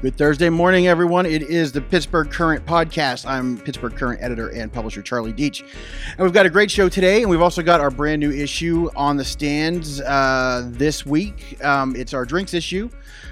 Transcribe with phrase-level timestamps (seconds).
[0.00, 1.26] Good Thursday morning, everyone.
[1.26, 3.26] It is the Pittsburgh Current podcast.
[3.26, 5.62] I'm Pittsburgh Current editor and publisher Charlie Deitch.
[6.10, 8.88] And we've got a great show today, and we've also got our brand new issue
[8.94, 11.60] on the stands uh, this week.
[11.64, 12.88] Um, it's our drinks issue,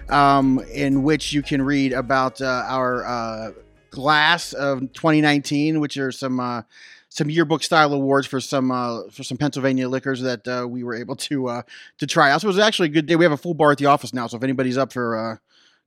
[0.09, 3.53] um, in which you can read about uh, our uh,
[3.91, 6.41] glass of 2019, which are some.
[6.41, 6.63] Uh,
[7.09, 10.95] some yearbook style awards for some uh, for some Pennsylvania liquors that uh, we were
[10.95, 11.63] able to uh,
[11.97, 12.43] to try out.
[12.43, 13.17] So it was actually a good day.
[13.17, 15.37] We have a full bar at the office now, so if anybody's up for uh,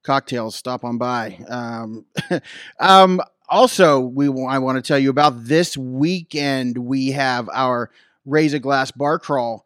[0.03, 1.39] cocktails, stop on by.
[1.47, 2.05] Um,
[2.79, 6.77] um, also, we I want to tell you about this weekend.
[6.77, 7.89] We have our
[8.25, 9.65] raise a glass bar crawl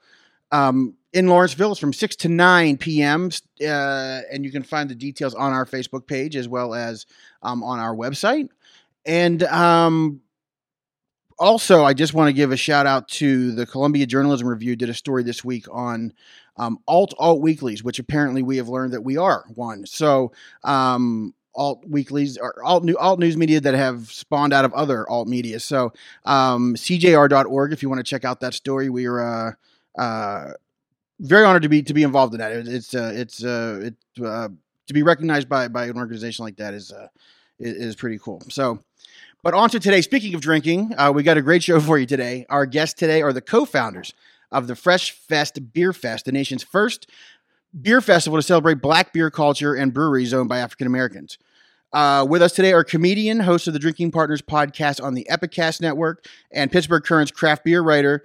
[0.51, 1.71] um, in Lawrenceville.
[1.71, 3.29] It's from six to nine p.m.
[3.61, 7.05] Uh, and you can find the details on our Facebook page as well as
[7.41, 8.47] um, on our website.
[9.05, 10.21] And um,
[11.37, 14.75] also, I just want to give a shout out to the Columbia Journalism Review.
[14.75, 16.13] Did a story this week on
[16.57, 19.85] um, alt alt weeklies, which apparently we have learned that we are one.
[19.85, 20.31] So
[20.63, 25.09] um, alt weeklies or alt new alt news media that have spawned out of other
[25.09, 25.59] alt media.
[25.59, 25.93] So
[26.25, 30.51] um, CJR.org, if you want to check out that story, we are uh, uh,
[31.19, 32.51] very honored to be to be involved in that.
[32.51, 33.89] It, it's uh, it's uh,
[34.23, 34.49] uh,
[34.87, 37.07] to be recognized by by an organization like that is uh,
[37.59, 38.41] is, is pretty cool.
[38.49, 38.79] So.
[39.41, 39.99] But on to today.
[39.99, 42.45] Speaking of drinking, uh, we got a great show for you today.
[42.47, 44.13] Our guests today are the co-founders
[44.53, 47.09] of the Fresh Fest Beer Fest, the nation's first
[47.79, 51.37] beer festival to celebrate black beer culture and breweries owned by African Americans.
[51.91, 55.81] Uh, with us today are comedian, host of the Drinking Partners podcast on the Epicast
[55.81, 58.23] Network, and Pittsburgh Current's craft beer writer,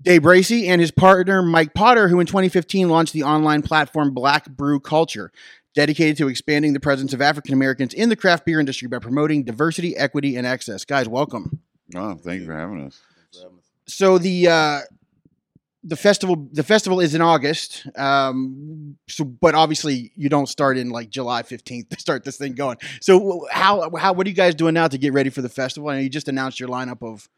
[0.00, 4.48] Day Bracey, and his partner, Mike Potter, who in 2015 launched the online platform Black
[4.48, 5.30] Brew Culture
[5.74, 9.44] dedicated to expanding the presence of African Americans in the craft beer industry by promoting
[9.44, 10.86] diversity, equity, and access.
[10.86, 11.60] Guys, welcome.
[11.94, 12.98] Oh, thank you for having us.
[13.86, 14.80] So the uh,
[15.86, 17.86] the festival the festival is in August.
[17.96, 22.54] Um, so, but obviously you don't start in like July fifteenth to start this thing
[22.54, 22.78] going.
[23.00, 25.88] So how how what are you guys doing now to get ready for the festival?
[25.88, 27.28] I know you just announced your lineup of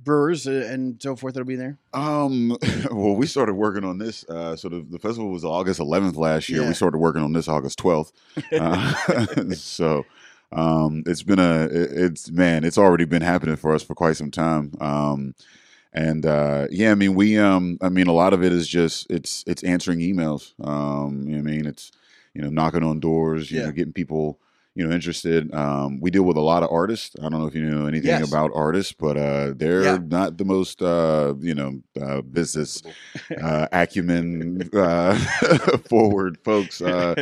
[0.00, 1.76] brewers uh, and so forth that'll be there?
[1.92, 2.56] Um,
[2.90, 4.24] well, we started working on this.
[4.28, 6.62] Uh, so the, the festival was August 11th last year.
[6.62, 6.68] Yeah.
[6.68, 8.12] We started working on this August 12th.
[8.52, 10.04] Uh, so
[10.52, 14.16] um, it's been a, it- it's man, it's already been happening for us for quite
[14.16, 14.72] some time.
[14.80, 15.34] Um,
[15.98, 19.06] and uh, yeah, I mean, we, um, I mean, a lot of it is just
[19.10, 20.54] it's it's answering emails.
[20.66, 21.90] Um, you know I mean, it's
[22.34, 23.66] you know knocking on doors, you Yeah.
[23.66, 24.40] know, getting people
[24.74, 25.52] you know interested.
[25.54, 27.16] Um, we deal with a lot of artists.
[27.18, 28.22] I don't know if you know anything Yes.
[28.22, 29.98] about artists, but uh, they're Yeah.
[29.98, 32.82] not the most uh, you know uh, business
[33.40, 35.18] uh, acumen uh,
[35.88, 36.80] forward folks.
[36.80, 37.16] Uh,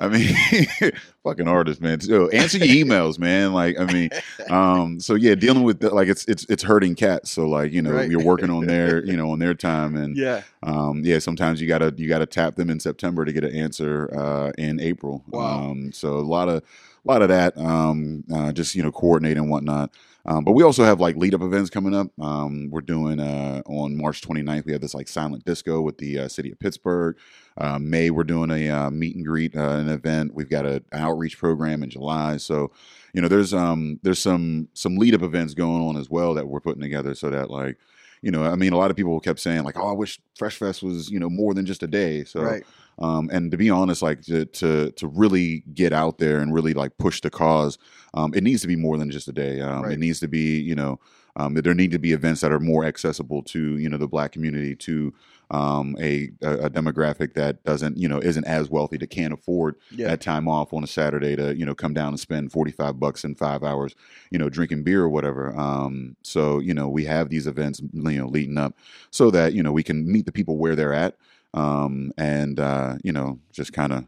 [0.00, 0.36] I mean,
[1.28, 2.00] fucking artist, man.
[2.00, 3.52] So answer your emails, man.
[3.52, 4.10] Like, I mean,
[4.50, 7.30] um, so yeah, dealing with the, like it's it's it's hurting cats.
[7.30, 8.10] So like, you know, Right.
[8.10, 10.42] you're working on their you know on their time, and yeah.
[10.62, 14.10] um, yeah, sometimes you gotta you gotta tap them in September to get an answer
[14.16, 15.24] uh, in April.
[15.28, 15.70] Wow.
[15.70, 19.36] Um, so a lot of a lot of that, um, uh, just you know, coordinate
[19.36, 19.90] and whatnot.
[20.26, 22.08] Um, but we also have like lead up events coming up.
[22.20, 24.66] Um, we're doing uh, on March 29th.
[24.66, 27.16] We have this like silent disco with the uh, city of Pittsburgh.
[27.58, 30.34] Uh, May we're doing a uh, meet and greet, uh, an event.
[30.34, 32.36] We've got an outreach program in July.
[32.36, 32.70] So
[33.12, 36.46] you know, there's um there's some some lead up events going on as well that
[36.46, 37.76] we're putting together so that like
[38.22, 40.56] you know, I mean, a lot of people kept saying like, "Oh, I wish Fresh
[40.56, 42.64] Fest was you know more than just a day." So, right.
[42.98, 46.74] um, and to be honest, like to, to to really get out there and really
[46.74, 47.78] like push the cause,
[48.14, 49.60] um, it needs to be more than just a day.
[49.60, 49.92] Um, Right.
[49.92, 50.98] It needs to be you know,
[51.36, 54.32] um, there need to be events that are more accessible to you know the Black
[54.32, 55.14] community to
[55.50, 60.08] um, a, a demographic that doesn't you know isn't as wealthy that can't afford Yeah.
[60.08, 63.00] that time off on a Saturday to you know come down and spend forty five
[63.00, 63.94] bucks in five hours,
[64.30, 65.58] you know, drinking beer or whatever.
[65.58, 68.76] Um, so you know we have these events, you know, leading up
[69.10, 71.16] so that you know we can meet the people where they're at,
[71.54, 74.04] um, and uh, you know just kind of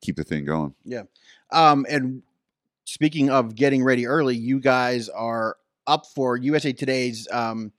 [0.00, 0.74] keep the thing going.
[0.84, 1.02] Yeah,
[1.52, 2.22] um, and
[2.86, 7.72] speaking of getting ready early, you guys are up for USA Today's um,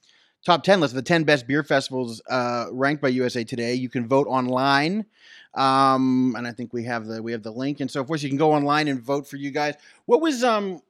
[0.46, 3.74] top 10 list of the 10 best beer festivals uh, ranked by USA Today.
[3.76, 5.06] You can vote online.
[5.54, 8.22] Um, and I think we have the we have the link and so forth.
[8.22, 9.76] So you can go online and vote for you guys.
[10.06, 10.82] What was um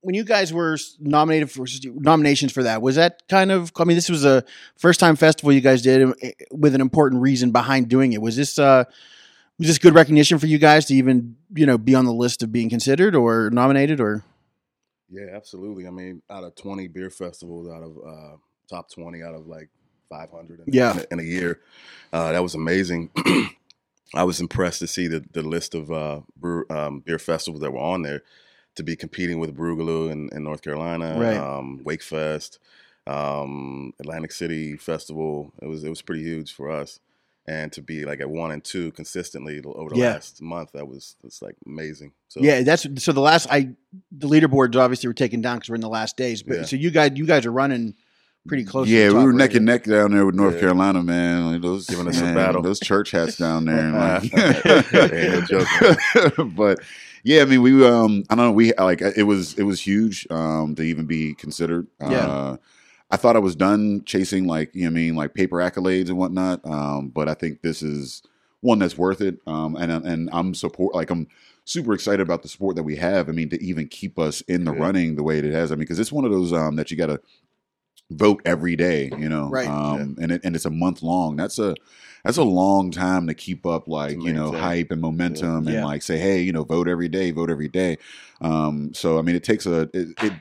[0.00, 2.82] when you guys were nominated for nominations for that?
[2.82, 4.44] Was that kind of I mean this was a
[4.76, 8.20] first time festival you guys did eh, with an important reason behind doing it.
[8.20, 8.84] Was this uh
[9.58, 12.42] was this good recognition for you guys to even you know be on the list
[12.42, 14.24] of being considered or nominated or
[15.08, 15.86] Yeah, absolutely.
[15.86, 18.36] I mean, out of 20 beer festivals, out of uh,
[18.68, 19.68] top 20 out of like
[20.08, 20.92] 500 in, Yeah.
[20.92, 21.60] in, a, in a year,
[22.12, 23.10] uh, that was amazing.
[24.14, 27.72] I was impressed to see the, the list of uh, brew, um, beer festivals that
[27.72, 28.22] were on there
[28.76, 31.36] to be competing with Brewgaloo in, in North Carolina, Right.
[31.38, 32.58] um, Wakefest,
[33.06, 35.52] um, Atlantic City Festival.
[35.60, 37.00] It was it was pretty huge for us.
[37.48, 40.14] and to be like at one and two consistently over the Yeah.
[40.14, 42.12] last month, that was it's like amazing.
[42.28, 43.12] So Yeah, that's so.
[43.12, 43.70] The last I
[44.10, 46.42] the leaderboards obviously were taken down because we're in the last days.
[46.42, 46.64] But Yeah.
[46.64, 47.94] so you guys, you guys are running
[48.46, 48.86] pretty close.
[48.86, 49.56] to Yeah, the we were neck already.
[49.58, 50.60] and neck down there with North Yeah.
[50.60, 51.52] Carolina, man.
[51.52, 52.62] Like those Giving us a battle.
[52.62, 54.22] Those church hats down there, man.
[54.32, 54.94] Ain't
[55.32, 56.54] no joking.
[56.56, 56.80] but
[57.24, 60.26] yeah, I mean, we um, I don't know, we like it was it was huge
[60.30, 61.86] um to even be considered.
[62.00, 62.26] Yeah.
[62.26, 62.56] Uh,
[63.10, 66.08] I thought I was done chasing like you know what I mean like paper accolades
[66.08, 66.60] and whatnot.
[66.64, 68.22] Um, but I think this is
[68.60, 69.38] one that's worth it.
[69.46, 71.28] Um, and and I'm support like I'm
[71.64, 73.28] super excited about the sport that we have.
[73.28, 74.80] I mean, to even keep us in the Yeah.
[74.80, 75.70] running the way it has.
[75.70, 77.20] I mean, because it's one of those um that you got to
[78.10, 79.10] vote every day.
[79.18, 79.68] You know, Right.
[79.68, 81.36] Um, and it, and it's a month long.
[81.36, 81.74] That's a
[82.24, 85.74] that's a long time to keep up like you know hype and momentum Yeah.
[85.76, 87.98] and like say hey you know vote every day vote every day
[88.40, 90.32] um so i mean it takes a it, it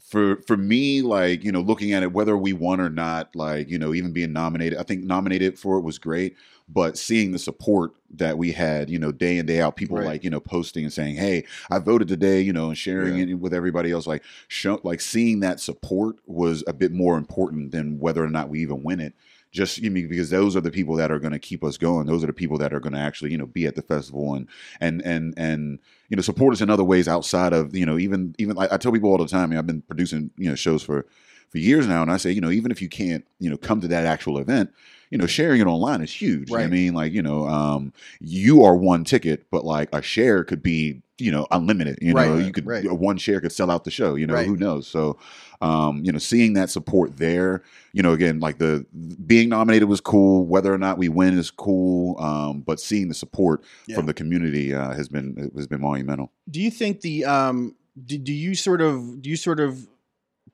[0.00, 3.68] for for me like you know looking at it whether we won or not like
[3.68, 6.36] you know even being nominated i think nominated for it was great
[6.68, 10.06] but seeing the support that we had you know day in day out people Right.
[10.06, 13.26] like you know posting and saying hey i voted today you know and sharing Yeah.
[13.26, 17.72] it with everybody else like show like seeing that support was a bit more important
[17.72, 19.12] than whether or not we even win it
[19.50, 22.06] just you mean because those are the people that are going to keep us going.
[22.06, 24.34] Those are the people that are going to actually you know be at the festival
[24.34, 24.48] and
[24.80, 28.34] and and and you know support us in other ways outside of you know even
[28.38, 30.54] even I, I tell people all the time I mean, I've been producing you know
[30.54, 31.06] shows for
[31.48, 33.80] for years now and I say you know even if you can't you know come
[33.80, 34.72] to that actual event
[35.10, 37.92] you know sharing it online is huge You know I mean like you know um
[38.20, 42.36] you are one ticket but like a share could be you know unlimited you know
[42.38, 42.84] you could right.
[42.90, 44.46] one share could sell out the show you know Right.
[44.46, 45.18] who knows so
[45.60, 47.62] um you know seeing that support there
[47.92, 48.86] you know again like the
[49.26, 53.14] being nominated was cool whether or not we win is cool um but seeing the
[53.14, 53.96] support Yeah.
[53.96, 58.16] from the community uh, has been has been monumental Do you think the um do,
[58.16, 59.86] do you sort of do you sort of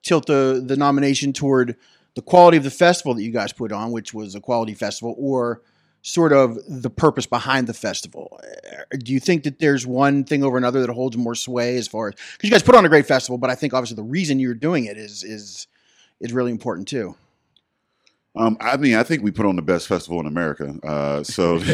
[0.02, 1.76] tilt the the nomination toward
[2.16, 5.14] the quality of the festival that you guys put on, which was a quality festival,
[5.18, 5.62] or
[6.02, 8.40] sort of the purpose behind the festival?
[8.42, 11.86] Uh, Do you think that there's one thing over another that holds more sway as
[11.86, 14.02] far as because you guys put on a great festival, but I think obviously the
[14.02, 15.68] reason you're doing it is is
[16.20, 17.14] is really important too.
[18.34, 20.74] Um, I mean, I think we put on the best festival in America.
[20.84, 21.58] Uh, so,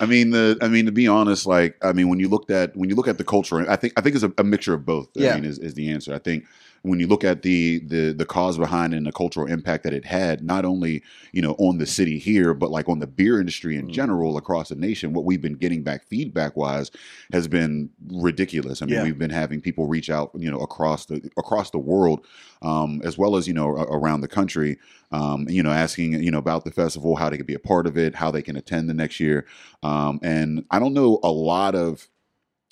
[0.00, 2.76] I mean, the I mean, to be honest, like, I mean, when you looked at
[2.76, 4.86] when you look at the culture, I think I think it's a, a mixture of
[4.86, 5.08] both.
[5.14, 5.32] Yeah.
[5.32, 6.14] I mean, is, is the answer.
[6.14, 6.44] I think
[6.82, 10.04] when you look at the the the cause behind and the cultural impact that it
[10.04, 11.02] had, not only
[11.32, 13.92] you know on the city here, but like on the beer industry in Mhm.
[13.92, 16.90] general across the nation, what we've been getting back feedback wise
[17.32, 18.82] has been ridiculous.
[18.82, 19.02] I mean, Yeah.
[19.04, 22.26] we've been having people reach out, you know, across the across the world,
[22.62, 24.78] um, as well as you know a- around the country
[25.12, 27.86] um, you know, asking you know about the festival, how they can be a part
[27.86, 29.44] of it, how they can attend the next year.
[29.82, 32.08] Um, and I don't know a lot of,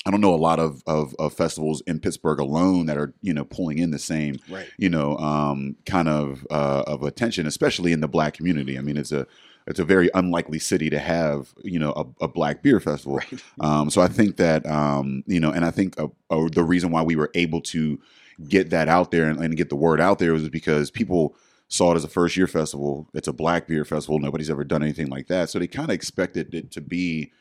[0.07, 3.35] I don't know a lot of, of of festivals in Pittsburgh alone that are you
[3.35, 4.67] know pulling in the same Right.
[4.79, 8.79] you know um, kind of uh, of attention, especially in the Black community.
[8.79, 9.27] I mean, it's a
[9.67, 13.19] it's a very unlikely city to have you know a, a Black beer festival.
[13.19, 13.43] Right.
[13.61, 16.91] Um, so I think that um, you know, and I think uh, uh, the reason
[16.91, 18.01] why we were able to
[18.49, 21.37] get that out there and, and get the word out there was because people
[21.69, 23.07] saw it as a first year festival.
[23.13, 24.19] It's a black beer festival.
[24.19, 27.33] Nobody's ever done anything like that, so they kind of expected it to be.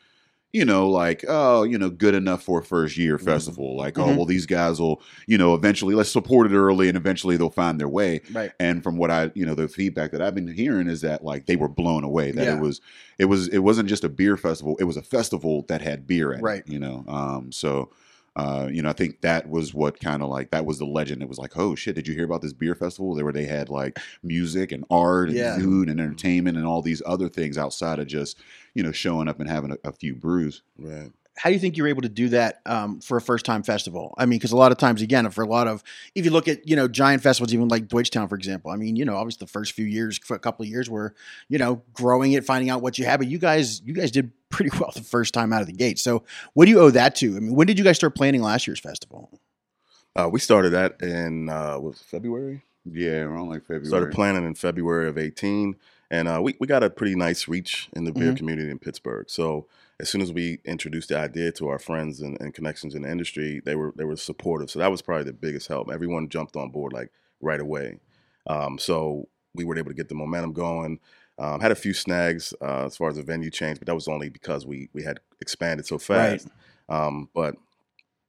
[0.52, 3.24] You know, like oh, you know, good enough for a first year Mhm.
[3.24, 3.76] festival.
[3.76, 4.02] Like, Mhm.
[4.02, 7.50] oh, well, these guys will, you know, eventually let's support it early, and eventually they'll
[7.50, 8.20] find their way.
[8.32, 8.50] Right.
[8.58, 11.46] And from what I, you know, the feedback that I've been hearing is that like
[11.46, 12.56] they were blown away that Yeah.
[12.56, 12.80] it was,
[13.18, 14.76] it was, it wasn't just a beer festival.
[14.80, 16.64] It was a festival that had beer in Right.
[16.66, 16.72] it.
[16.72, 17.90] You know, um, so,
[18.40, 21.22] uh, you know, I think that was what kind of like that was the legend.
[21.22, 23.14] It was like, oh shit, did you hear about this beer festival?
[23.14, 25.56] There where they had like music and art and Yeah.
[25.56, 28.38] food and entertainment and all these other things outside of just,
[28.74, 30.62] you know, showing up and having a, a few brews.
[30.78, 31.12] Right.
[31.36, 34.14] How do you think you're able to do that um, for a first time festival?
[34.18, 35.82] I mean, because a lot of times, again, for a lot of,
[36.14, 38.96] if you look at, you know, giant festivals, even like Deutschtown, for example, I mean,
[38.96, 41.14] you know, obviously the first few years, for a couple of years were,
[41.48, 44.32] you know, growing it, finding out what you have, but you guys, you guys did
[44.50, 45.98] pretty well the first time out of the gate.
[45.98, 47.36] So what do you owe that to?
[47.36, 49.30] I mean, when did you guys start planning last year's festival?
[50.16, 52.62] Uh, we started that in uh, was it February.
[52.84, 53.86] Yeah, around like February.
[53.86, 55.76] Started planning in February of 18,
[56.10, 58.36] and uh, we we got a pretty nice reach in the beer Mhm.
[58.38, 59.30] community in Pittsburgh.
[59.30, 59.66] So
[60.00, 63.10] as soon as we introduced the idea to our friends and, and connections in the
[63.10, 64.70] industry, they were they were supportive.
[64.70, 65.90] So that was probably the biggest help.
[65.92, 67.98] Everyone jumped on board like right away.
[68.46, 71.00] Um, so we were able to get the momentum going.
[71.38, 74.08] Um, had a few snags uh, as far as the venue change, but that was
[74.08, 76.48] only because we we had expanded so fast.
[76.88, 77.56] Um, but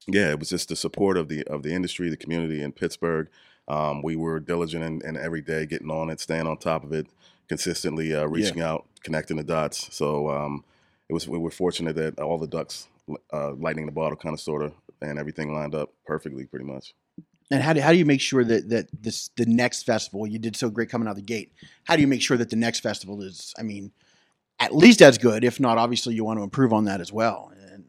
[0.08, 3.28] yeah, it was just the support of the of the industry, the community in Pittsburgh.
[3.68, 6.92] Um, we were diligent and, and every day getting on it, staying on top of
[6.92, 7.08] it,
[7.48, 9.94] consistently uh, reaching out, connecting the dots.
[9.96, 10.64] So um,
[11.12, 12.88] it was we were fortunate that all the ducks,
[13.34, 16.94] uh, lightning the bottle, kind of sort of, and everything lined up perfectly, pretty much.
[17.52, 20.40] And how do, how do you make sure that, that this, the next festival, you
[20.40, 21.52] did so great coming out of the gate.
[21.84, 23.92] How do you make sure that the next festival is, I mean,
[24.58, 25.44] at least as good.
[25.44, 27.52] If not, obviously you want to improve on that as well.
[27.62, 27.84] And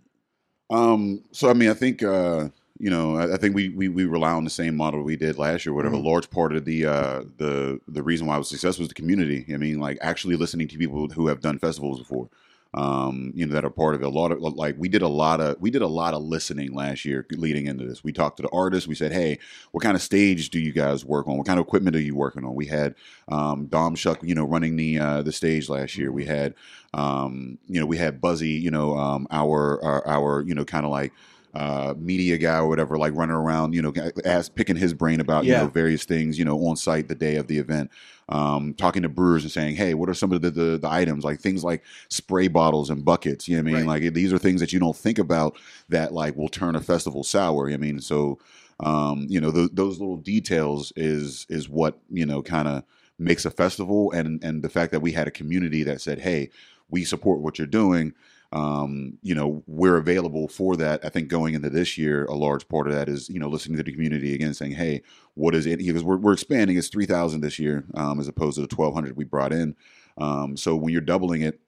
[0.69, 2.49] Um, so I mean, I think uh,
[2.81, 5.39] you know, I, I think we, we we rely on the same model we did
[5.39, 5.75] last year.
[5.75, 6.05] Whatever, Mhm.
[6.05, 9.47] large part of the uh, the the reason why I was successful was the community.
[9.55, 12.29] I mean, like actually listening to people who have done festivals before.
[12.75, 14.07] Um, you know that are part of it.
[14.07, 16.73] A lot of like we did a lot of we did a lot of listening
[16.73, 18.03] last year leading into this.
[18.03, 18.89] We talked to the artists.
[18.89, 19.39] We said, hey,
[19.73, 21.37] what kind of stage do you guys work on?
[21.37, 22.55] What kind of equipment are you working on?
[22.55, 22.95] We had
[23.29, 26.11] um, Dom Shuck, you know, running the uh, the stage last year.
[26.11, 26.55] We had
[26.95, 30.87] um, you know we had Buzzy, you know, um, our, our our you know kind
[30.87, 31.13] of like
[31.55, 33.93] uh, media guy or whatever, like running around, you know,
[34.25, 37.37] ask, picking his brain about, you know, various things, you know, on site the day
[37.37, 37.91] of the event,
[38.31, 41.25] um, talking to brewers and saying, Hey, what are some of the, the, the items
[41.25, 43.49] like things like spray bottles and buckets?
[43.49, 43.87] You know what I mean?
[43.87, 44.03] Right.
[44.03, 45.59] Like these are things that you don't think about
[45.91, 47.71] that like will turn a festival sour.
[47.71, 48.39] I mean, so,
[48.81, 52.85] um, you know, th- those little details is, is what, you know, kind of
[53.19, 54.11] makes a festival.
[54.13, 56.49] And, and the fact that we had a community that said, Hey,
[56.89, 58.15] we support what you're doing
[58.53, 61.05] um, you know, we're available for that.
[61.05, 63.79] I think going into this year, a large part of that is, you know, listening
[63.79, 65.03] to the community again, saying, hey,
[65.35, 65.79] what is it?
[65.79, 66.77] Because we're, we're expanding.
[66.77, 69.75] It's 3,000 this year um, as opposed to the 1,200 we brought in.
[70.19, 71.61] Um, so when you're doubling it,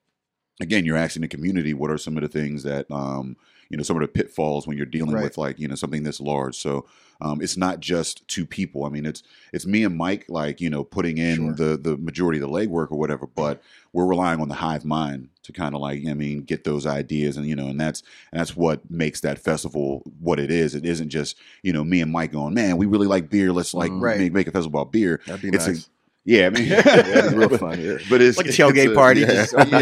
[0.61, 3.37] again, you're asking the community, what are some of the things that, um,
[3.71, 5.25] you know, some of the pitfalls when you're dealing Right.
[5.25, 6.57] with like, you know, something this large.
[6.57, 6.87] So
[7.21, 8.85] um, it's not just two people.
[8.85, 11.55] I mean, it's, it's me and Mike, like, you know, putting in Sure.
[11.55, 15.29] the, the majority of the legwork or whatever, but we're relying on the hive mind
[15.45, 18.03] to kind of like, I mean, get those ideas and, you know, and that's,
[18.33, 20.75] and that's what makes that festival what it is.
[20.75, 23.53] It isn't just, you know, me and Mike going, man, we really like beer.
[23.53, 24.01] Let's like Mhm.
[24.03, 24.19] Right.
[24.19, 25.21] make, make a festival about beer.
[25.27, 25.89] That'd be It's a- nice.
[26.27, 26.47] Yeah.
[26.47, 27.81] I mean, yeah, that'd real fun.
[27.81, 27.99] Yeah.
[28.09, 29.81] but it's Like a tailgate it's party, yeah, just open yeah,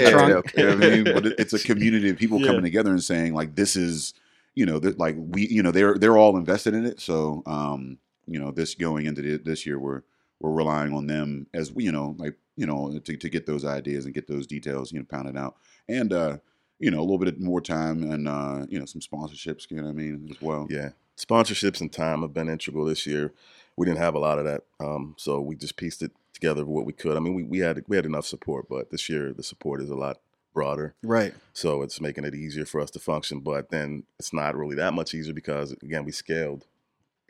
[0.56, 3.32] you know I mean, but it- it's a community of people coming together and saying
[3.34, 4.12] like, this is,
[4.54, 7.00] you know, that like we, you know, they're they're all invested in it.
[7.00, 10.02] So, um, you know, this going into the, this year, we're
[10.40, 13.64] we're relying on them as we, you know, like you know, to, to get those
[13.64, 15.56] ideas and get those details, you know, pounded out,
[15.88, 16.38] and uh,
[16.78, 19.84] you know, a little bit more time and uh, you know, some sponsorships, you know
[19.84, 20.66] what I mean, as well.
[20.68, 23.32] Yeah, sponsorships and time have been integral this year.
[23.76, 26.84] We didn't have a lot of that, um, so we just pieced it together what
[26.84, 27.16] we could.
[27.16, 29.88] I mean, we, we had we had enough support, but this year the support is
[29.88, 30.18] a lot
[30.52, 33.40] broader, right, so it's making it easier for us to function.
[33.40, 36.66] But then it's not really that much easier because again we scaled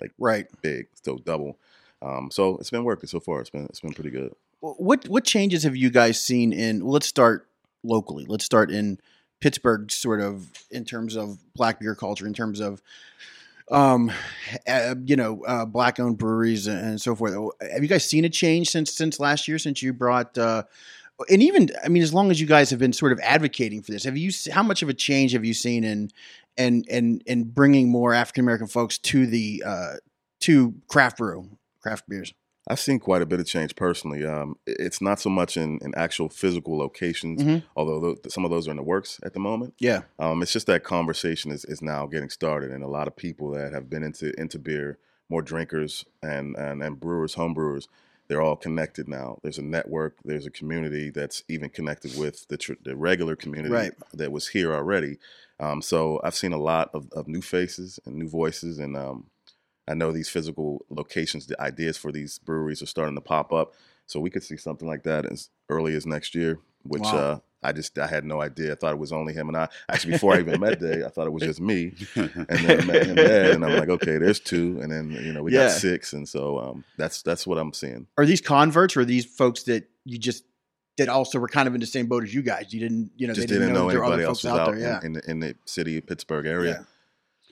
[0.00, 0.46] like right.
[0.62, 1.58] big, so double.
[2.02, 3.40] Um, so it's been working so far.
[3.40, 4.34] It's been it's been pretty good.
[4.60, 6.80] What what changes have you guys seen in?
[6.80, 7.48] Let's start
[7.82, 8.26] locally.
[8.26, 8.98] Let's start in
[9.40, 12.82] Pittsburgh, sort of in terms of black beer culture, in terms of
[13.70, 14.12] um,
[14.68, 17.34] uh, you know, uh, black owned breweries and so forth.
[17.72, 19.58] Have you guys seen a change since since last year?
[19.58, 20.64] Since you brought, uh,
[21.30, 23.92] and even I mean, as long as you guys have been sort of advocating for
[23.92, 24.30] this, have you?
[24.52, 26.10] How much of a change have you seen in
[26.56, 29.94] and and and bringing more African American folks to the uh,
[30.40, 31.48] to craft brew,
[31.80, 32.32] craft beers?
[32.68, 34.24] I've seen quite a bit of change personally.
[34.24, 37.64] Um, it's not so much in, in actual physical locations, Mhm.
[37.74, 39.74] although tho- some of those are in the works at the moment.
[39.80, 43.16] Yeah, Um, it's just that conversation is, is now getting started, and a lot of
[43.16, 44.98] people that have been into into beer,
[45.28, 47.88] more drinkers and and, and brewers, home brewers,
[48.32, 49.38] they're all connected now.
[49.42, 53.74] There's a network, there's a community that's even connected with the tr- the regular community
[53.74, 53.92] Right.
[54.14, 55.18] that was here already.
[55.60, 59.26] Um, so I've seen a lot of, of new faces and new voices, and um,
[59.86, 63.74] I know these physical locations, the ideas for these breweries are starting to pop up.
[64.06, 67.18] So we could see something like that as early as next year, which Wow.
[67.18, 68.72] uh, I just I had no idea.
[68.72, 69.68] I thought it was only him and I.
[69.88, 71.94] Actually, before I even met Day, I thought it was just me.
[72.16, 75.32] And then I met him there, and I'm like, okay, there's two, and then you
[75.32, 75.68] know we Yeah.
[75.68, 78.06] got six, and so um, that's that's what I'm seeing.
[78.18, 80.44] are these converts or are these folks that you just
[80.98, 82.72] that also were kind of in the same boat as you guys?
[82.74, 84.74] You didn't, you know, Just they didn't, didn't, know, were anybody else was out out
[84.74, 84.80] there.
[84.80, 86.86] Yeah, in, in the in the city of Pittsburgh area.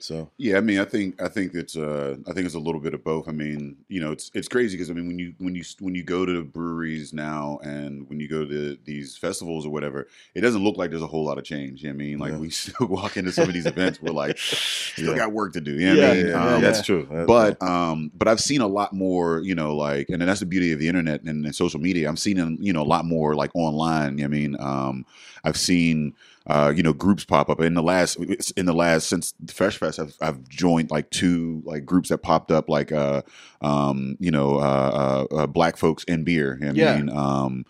[0.01, 2.81] So Yeah, I mean, I think I think it's uh, I think it's a little
[2.81, 3.27] bit of both.
[3.27, 5.95] I mean, you know, it's it's crazy because I mean, when you when you when
[5.95, 10.41] you go to breweries now and when you go to these festivals or whatever, it
[10.41, 11.83] doesn't look like there's a whole lot of change.
[11.83, 12.37] You know I mean, like Yeah.
[12.39, 15.17] we still walk into some of these events, we're like, still Yeah.
[15.17, 15.73] got work to do.
[15.73, 16.27] You know Yeah, I mean?
[16.27, 17.07] yeah, Um, that's true.
[17.11, 20.45] That- but um, but I've seen a lot more, you know, like, and that's the
[20.45, 22.09] beauty of the internet and, and social media.
[22.09, 24.17] I'm seeing, you know, a lot more like online.
[24.17, 25.05] you know I mean, um,
[25.43, 26.13] I've seen,
[26.47, 28.15] uh, you know, groups pop up in the last,
[28.57, 29.99] in the last since Fresh Fest.
[29.99, 33.21] I've, I've joined like two like groups that popped up, like, uh,
[33.61, 36.57] um, you know, uh, uh, uh, black folks in beer.
[36.61, 36.93] what Yeah.
[36.93, 37.65] I mean, um,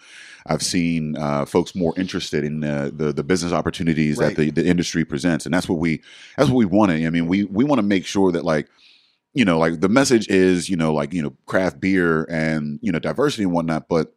[0.48, 4.36] I've seen uh, folks more interested in the, the the business opportunities Right.
[4.36, 6.02] that the, the industry presents, and that's what we
[6.38, 7.06] that's what we want to.
[7.06, 8.68] I mean, we we want to make sure that like
[9.34, 12.92] you know, like the message is, you know, like, you know, craft beer and, you
[12.92, 14.14] know, diversity and whatnot, but,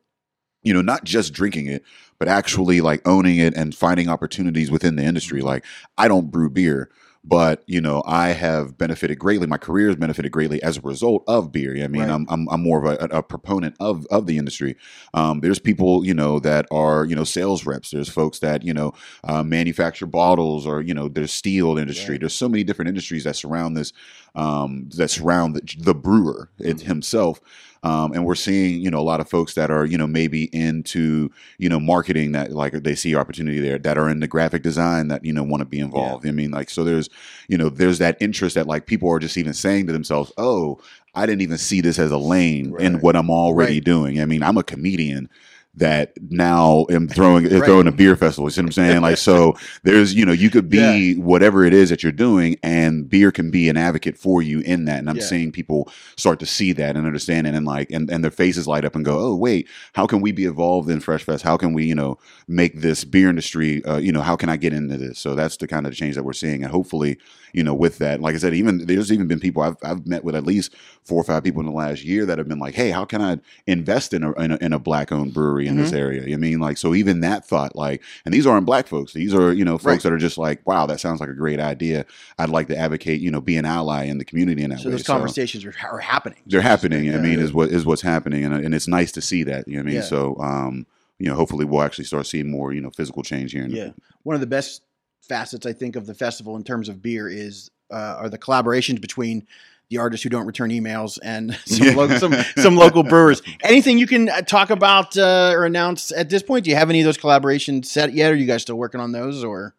[0.65, 1.85] you know, not just drinking it,
[2.19, 5.41] but actually like owning it and finding opportunities within the industry.
[5.43, 5.65] Like,
[5.99, 6.91] I don't brew beer,
[7.27, 9.47] but you know I have benefited greatly.
[9.47, 11.73] My career has benefited greatly as a result of beer.
[11.83, 12.11] I mean, Right.
[12.11, 14.77] I'm, I'm I'm more of a, a proponent of of the industry.
[15.15, 17.91] Um, there's people you know that are you know sales reps.
[17.91, 18.93] There's folks that you know
[19.25, 22.15] uh, manufacture bottles, or you know there's steel industry.
[22.15, 22.21] Right.
[22.21, 23.93] There's so many different industries that surround this
[24.35, 26.87] um, that surround the, the brewer Mm-hmm.
[26.87, 27.41] himself.
[27.85, 30.45] Um, and we're seeing, you know, a lot of folks that are, you know, maybe
[30.57, 34.63] into, you know, marketing that like they see opportunity there that are in the graphic
[34.63, 36.27] design that, you know, want to be involved.
[36.27, 37.11] I mean, like, so there's,
[37.47, 40.81] you know, there's that interest that like people are just even saying to themselves, oh,
[41.15, 43.85] I didn't even see this as a lane in what I'm already Right.
[43.85, 44.21] doing.
[44.21, 45.29] I mean, I'm a comedian
[45.77, 47.65] that now am throwing Right.
[47.65, 48.47] throwing a beer festival.
[48.47, 49.03] You see what I'm saying?
[49.03, 53.09] Like so there's you know, you could be whatever it is that you're doing and
[53.09, 55.01] beer can be an advocate for you in that.
[55.01, 55.23] And I'm Yeah.
[55.23, 58.69] seeing people start to see that and understand it and like and, and their faces
[58.69, 61.43] light up and go, Oh wait, how can we be involved in Fresh Fest?
[61.43, 64.57] How can we, you know, make this beer industry uh, you know, how can I
[64.57, 65.19] get into this?
[65.19, 66.63] So that's the kind of change that we're seeing.
[66.63, 67.19] And hopefully,
[67.55, 70.25] you know, with that, like I said, even there's even been people I've I've met
[70.25, 72.75] with at least four or five people in the last year that have been like,
[72.75, 75.77] Hey, how can I invest in a in a, in a black owned brewery in
[75.77, 75.97] this Mm-hmm.
[75.99, 76.35] area?
[76.35, 79.13] I mean, like, so even that thought, like, and these aren't black folks.
[79.13, 80.03] These are, you know, folks Right.
[80.03, 82.05] that are just like, wow, that sounds like a great idea.
[82.39, 84.89] I'd like to advocate, you know, be an ally in the community in that So
[84.89, 84.97] way.
[84.97, 86.39] those conversations are, are happening.
[86.47, 87.15] they're happening.
[87.15, 89.69] I mean, is what is what's happening, and and it's nice to see that.
[89.69, 89.95] You know I mean?
[89.97, 90.01] Yeah.
[90.03, 90.87] So, um,
[91.21, 93.63] you know, hopefully we'll actually start seeing more, you know, physical change here.
[93.65, 93.91] In Yeah,
[94.25, 94.83] one of the best
[95.29, 99.01] facets I think of the festival in terms of beer is uh, are the collaborations
[99.01, 99.47] between
[99.91, 101.95] the artists who don't return emails and some, Yeah.
[101.95, 103.43] local, some some local brewers.
[103.63, 106.65] Anything you can uh, talk about uh, or announce at this point?
[106.65, 108.33] Do you have any of those collaborations set yet?
[108.33, 109.45] Are you guys still working on those?
[109.45, 109.75] Or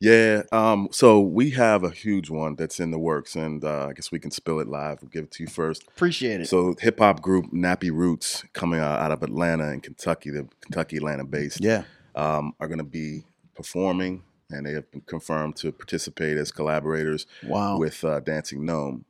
[0.00, 0.42] Yeah.
[0.52, 4.10] Um, so we have a huge one that's in the works, and uh, I guess
[4.12, 4.98] we can spill it live.
[5.02, 5.82] We'll give it to you first.
[5.88, 6.48] appreciate it.
[6.48, 10.96] So hip hop group Nappy Roots, coming out, out of Atlanta and Kentucky, the Kentucky
[10.98, 11.82] Atlanta based, yeah,
[12.14, 17.26] um, are going to be performing, and they have been confirmed to participate as collaborators
[17.42, 19.04] wow, with uh, Dancing Gnome.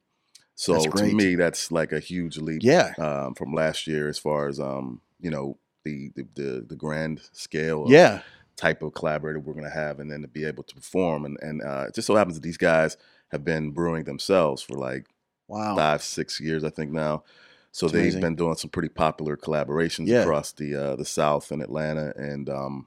[0.55, 4.49] So to me, that's like a huge leap yeah, um, from last year as far
[4.49, 8.21] as um, you know the the the, the grand scale of yeah,
[8.57, 11.25] type of collaborator we're going to have, and then to be able to perform.
[11.25, 12.97] And, and uh, it just so happens that these guys
[13.33, 15.07] have been brewing themselves for like
[15.49, 17.25] wow, five, six years, I think now.
[17.73, 18.21] So That's they've amazing.
[18.21, 20.21] been doing some pretty popular collaborations Yeah.
[20.21, 22.87] across the uh, the South and Atlanta, and um,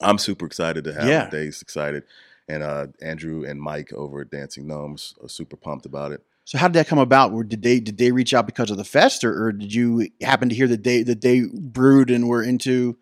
[0.00, 1.30] I'm super excited to have Yeah.
[1.30, 2.04] Day's excited,
[2.48, 6.22] and uh, Andrew and Mike over at Dancing Gnomes are super pumped about it.
[6.44, 7.32] So how did that come about?
[7.32, 10.08] Or did they did they reach out because of the fest, or, or did you
[10.22, 12.96] happen to hear that they that they brewed and were into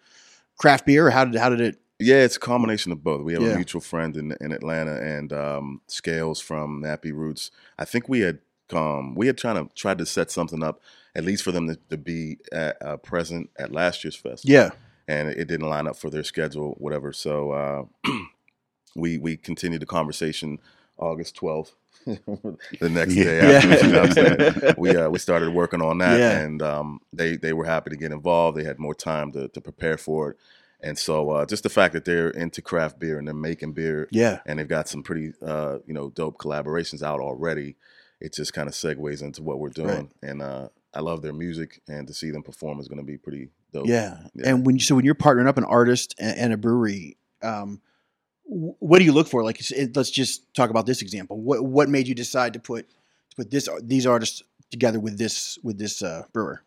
[0.56, 1.06] craft beer?
[1.06, 1.76] Or how did how did it?
[1.98, 3.22] Yeah, it's a combination of both.
[3.22, 3.50] We have Yeah.
[3.50, 7.50] a mutual friend in in Atlanta, and um, Scales from Nappy Roots.
[7.78, 8.38] I think we had
[8.72, 10.80] um, we had trying to tried to set something up
[11.16, 14.52] at least for them to, to be at, uh, present at last year's festival.
[14.52, 14.70] Yeah,
[15.08, 17.12] and it didn't line up for their schedule, whatever.
[17.12, 17.84] So uh,
[18.96, 20.58] we we continued the conversation
[20.98, 21.74] August twelfth,
[22.06, 23.56] the next day Yeah.
[23.56, 23.86] after.
[23.86, 24.74] You know?
[24.78, 26.38] We uh, we started working on that, Yeah.
[26.40, 28.56] and um, they they were happy to get involved.
[28.58, 30.36] They had more time to to prepare for it,
[30.80, 34.08] and so uh, just the fact that they're into craft beer and they're making beer,
[34.10, 37.76] yeah, and they've got some pretty uh, you know dope collaborations out already.
[38.20, 40.08] It just kind of segues into what we're doing, Right.
[40.30, 43.18] and uh, I love their music, and to see them perform is going to be
[43.18, 43.86] pretty dope.
[43.86, 44.16] yeah.
[44.34, 44.48] Yeah.
[44.50, 47.80] And when you, so when you're partnering up an artist and, and a brewery, um,
[48.46, 49.42] what do you look for?
[49.44, 51.40] Like, it, let's just talk about this example.
[51.40, 52.88] What what made you decide to put
[53.30, 56.62] to put this these artists together with this with this uh, brewer?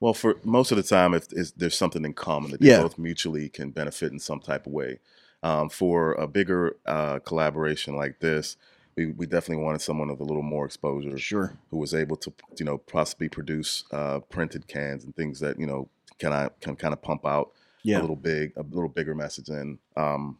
[0.00, 2.82] Well, for most of the time, if there's something in common that they Yeah.
[2.82, 5.00] both mutually can benefit in some type of way.
[5.42, 8.56] Um, for a bigger uh, collaboration like this,
[8.96, 11.52] we, we definitely wanted someone with a little more exposure Sure.
[11.70, 15.66] who was able to, you know, possibly produce uh, printed cans and things that you
[15.66, 15.88] know
[16.18, 17.98] can I can kind of pump out Yeah.
[17.98, 20.38] a little big, a little bigger message and um,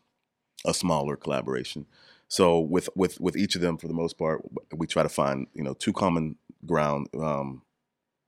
[0.67, 1.87] a smaller collaboration.
[2.29, 4.43] So with with with each of them, for the most part,
[4.75, 7.63] we try to find you know two common ground, um,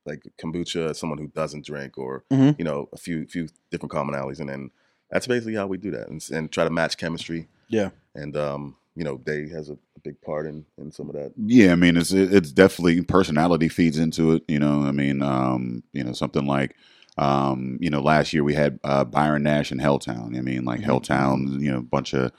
[0.05, 2.55] like kombucha, someone who doesn't drink, or Mhm.
[2.59, 4.71] you know a few few different commonalities, and then
[5.09, 7.47] that's basically how we do that, and, and try to match chemistry.
[7.69, 7.89] Yeah.
[8.15, 11.33] And um, you know, Day has a, a big part in in some of that.
[11.35, 14.43] Yeah, I mean it's it's definitely personality feeds into it.
[14.47, 16.75] You know, I mean, um, you know, something like,
[17.17, 20.37] um, you know, last year we had uh, Byron Nash and Helltown.
[20.37, 20.85] I mean, like Mhm.
[20.85, 22.31] Helltown, you know, a bunch of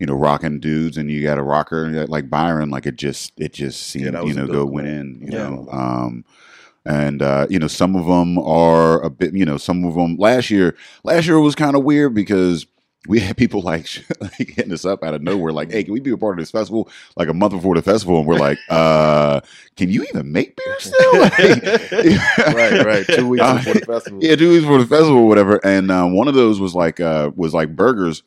[0.00, 2.70] you know rocking dudes, and you got a rocker like Byron.
[2.70, 5.20] Like it just it just seemed that you know go went in.
[5.22, 5.48] You Yeah.
[5.50, 6.24] know, um,
[6.84, 9.34] and uh, you know some of them are a bit.
[9.34, 10.74] You know, some of them last year.
[11.04, 12.66] Last year was kind of weird because.
[13.06, 13.86] We had people like,
[14.20, 16.42] like hitting us up out of nowhere, like, "Hey, can we be a part of
[16.42, 19.40] this festival?" Like a month before the festival, and we're like, "Uh,
[19.76, 23.06] can you even make beer still?" Like- right, right.
[23.06, 24.18] Two weeks Uh, before the festival.
[24.22, 25.60] yeah, two weeks for the festival, or whatever.
[25.64, 28.22] And uh, one of those was like uh, was like Burgh'ers.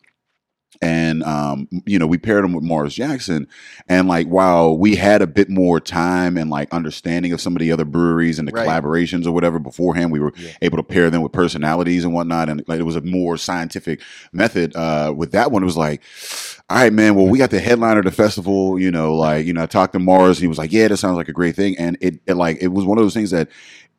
[0.81, 3.47] And um, you know we paired him with Mars Jackson,
[3.87, 7.59] and like while we had a bit more time and like understanding of some of
[7.59, 8.67] the other breweries and the Right.
[8.67, 10.51] collaborations or whatever beforehand, we were Yeah.
[10.61, 14.01] able to pair them with personalities and whatnot, and like it was a more scientific
[14.33, 14.75] method.
[14.75, 16.01] Uh, with that one, it was like,
[16.69, 17.15] all right, man.
[17.15, 18.79] Well, we got the headliner of the festival.
[18.79, 20.97] You know, like you know, I talked to Morris, and he was like, yeah, that
[20.97, 23.31] sounds like a great thing, and it, it like it was one of those things
[23.31, 23.49] that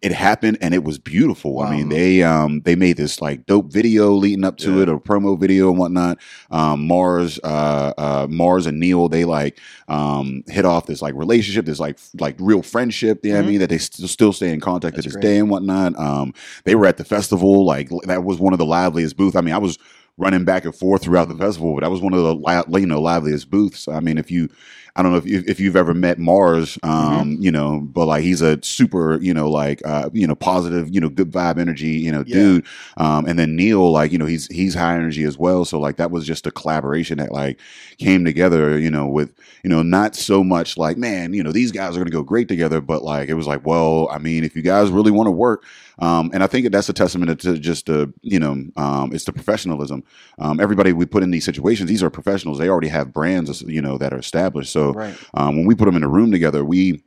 [0.00, 1.58] it happened and it was beautiful.
[1.60, 4.82] I mean, they um they made this like dope video leading up to Yeah.
[4.82, 6.18] it, a promo video and whatnot.
[6.52, 9.58] Um, Mars, uh, uh, Mars and Neil, they like
[9.88, 13.24] um hit off this like relationship, this like f- like real friendship.
[13.24, 13.58] You know what I mean?
[13.58, 15.22] That they st- still stay in contact That's to this great.
[15.22, 15.98] day and whatnot.
[15.98, 16.32] Um,
[16.64, 19.34] they were at the festival, like that was one of the liveliest booths.
[19.34, 19.78] I mean, I was
[20.18, 22.86] running back and forth throughout the festival, but that was one of the li- you
[22.86, 23.88] know liveliest booths.
[23.88, 24.48] I mean, if you
[24.96, 28.24] I don't know if you, if you've ever met Mars, um, you know, but like
[28.24, 31.90] he's a super, you know, like uh, you know, positive, you know, good vibe energy,
[31.90, 32.34] you know, Yeah.
[32.34, 32.66] dude.
[32.96, 35.64] Um, and then Neil, like, you know, he's he's high energy as well.
[35.64, 37.60] So like that was just a collaboration that like
[37.98, 41.70] came together, you know, with you know, not so much like, man, you know, these
[41.70, 44.56] guys are gonna go great together, but like it was like, well, I mean, if
[44.56, 45.64] you guys really want to work,
[45.98, 49.32] um, and I think that's a testament to just the, you know, um, it's the
[49.32, 50.04] professionalism.
[50.38, 52.58] Um, everybody we put in these situations, these are professionals.
[52.58, 54.72] They already have brands, you know, that are established.
[54.72, 55.16] So Right.
[55.34, 57.02] um, when we put them in a room together, we,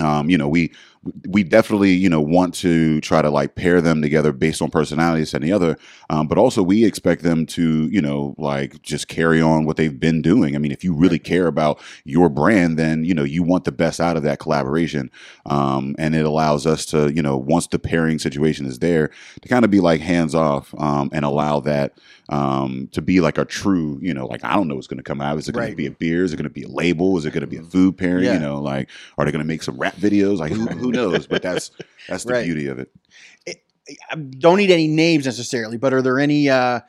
[0.00, 0.72] um, you know, we
[1.28, 5.34] we definitely you know want to try to like pair them together based on personalities
[5.34, 5.76] and the other,
[6.08, 10.00] um, but also we expect them to you know like just carry on what they've
[10.00, 10.54] been doing.
[10.54, 13.72] I mean, if you really care about your brand, then you know you want the
[13.72, 15.10] best out of that collaboration,
[15.44, 19.10] um, and it allows us to you know once the pairing situation is there
[19.42, 23.36] to kind of be like hands off um, and allow that um, to be like
[23.38, 25.38] a true, you know, like I don't know what's going to come out.
[25.38, 25.70] Is it going Right.
[25.70, 26.24] to be a beer?
[26.24, 27.18] Is it going to be a label?
[27.18, 27.66] Is it going to be Mm-hmm.
[27.66, 28.24] a food pairing?
[28.24, 28.34] Yeah.
[28.34, 30.38] You know, like are they going to make some rap videos?
[30.38, 31.26] Like who, who knows?
[31.26, 31.70] But that's
[32.08, 32.44] that's the Right.
[32.44, 32.90] beauty of it.
[34.10, 36.80] I don't need any names necessarily, but are there any uh,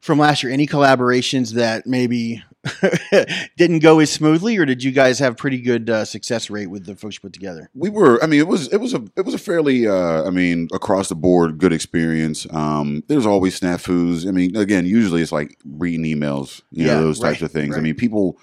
[0.00, 2.42] from last year any collaborations that maybe
[3.56, 6.84] didn't go as smoothly, or did you guys have pretty good uh, success rate with
[6.86, 7.70] the folks you put together?
[7.74, 8.22] We were.
[8.22, 9.86] I mean, it was it was a it was a fairly.
[9.88, 12.46] Uh, I mean, across the board, good experience.
[12.50, 14.26] Um, there's always snafus.
[14.28, 16.62] I mean, again, usually it's like reading emails.
[16.70, 17.76] You Yeah, know, those types of things.
[17.76, 18.38] I mean, people.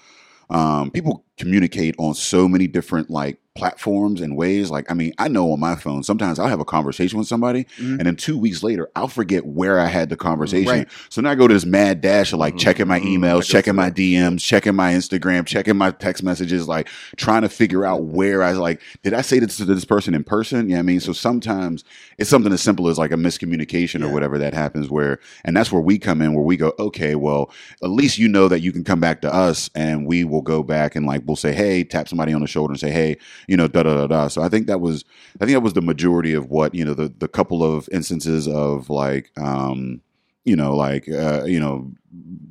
[0.50, 4.70] Um, people communicate on so many different like platforms and ways.
[4.70, 7.64] Like, I mean, I know on my phone, sometimes I'll have a conversation with somebody
[7.80, 7.98] Mhm.
[7.98, 10.70] and then two weeks later, I'll forget where I had the conversation.
[10.70, 10.88] Right.
[11.08, 13.06] So now I go to this mad dash of like Mhm, checking my mhm, I
[13.28, 13.88] emails, checking my.
[13.90, 18.50] DMs, checking my Instagram, checking my text messages, like trying to figure out where I
[18.50, 20.68] was like, did I say this to this person in person?
[20.68, 21.84] Yeah, I mean, so sometimes
[22.18, 24.06] it's something as simple as like a miscommunication Yeah.
[24.06, 27.14] or whatever that happens where, and that's where we come in, where we go, okay,
[27.16, 27.50] well,
[27.82, 30.62] at least you know that you can come back to us and we will go
[30.62, 33.16] back and like, we'll say, hey, tap somebody on the shoulder and say, hey,
[33.48, 34.28] you know, da da da da.
[34.28, 35.04] So I think that was,
[35.40, 38.46] I think that was the majority of what, you know, the, the couple of instances
[38.46, 40.00] of like, um,
[40.44, 41.90] you know, like, uh, you know,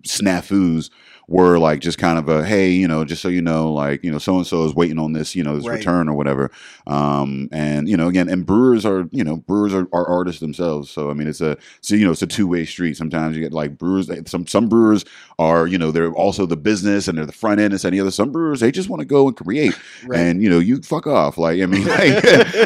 [0.02, 0.90] snafus
[1.30, 4.10] were like just kind of a hey you know just so you know like you
[4.12, 5.78] know so and so is waiting on this you know this Right.
[5.80, 6.50] return or whatever
[6.88, 10.90] um and you know again and brewers are you know brewers are, are artists themselves
[10.90, 13.52] so i mean it's a so you know it's a two-way street sometimes you get
[13.52, 15.04] like brewers some some brewers
[15.38, 18.10] are you know they're also the business and they're the front end and any other
[18.12, 19.74] some brewers they just want to go and create
[20.06, 20.20] Right.
[20.20, 22.24] and you know you fuck off like i mean like,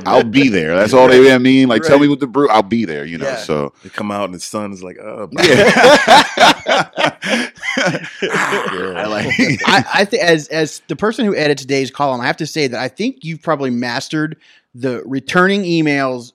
[0.07, 2.61] i'll be there that's all they i mean like tell me what the brew i'll
[2.61, 3.37] be there you know Yeah.
[3.37, 6.91] so They come out and the sun is like, uh, yeah.
[8.51, 9.27] I like
[9.65, 12.67] I, I think as as the person who edited today's column, I have to say
[12.67, 14.37] that I think you've probably mastered
[14.75, 16.33] the returning emails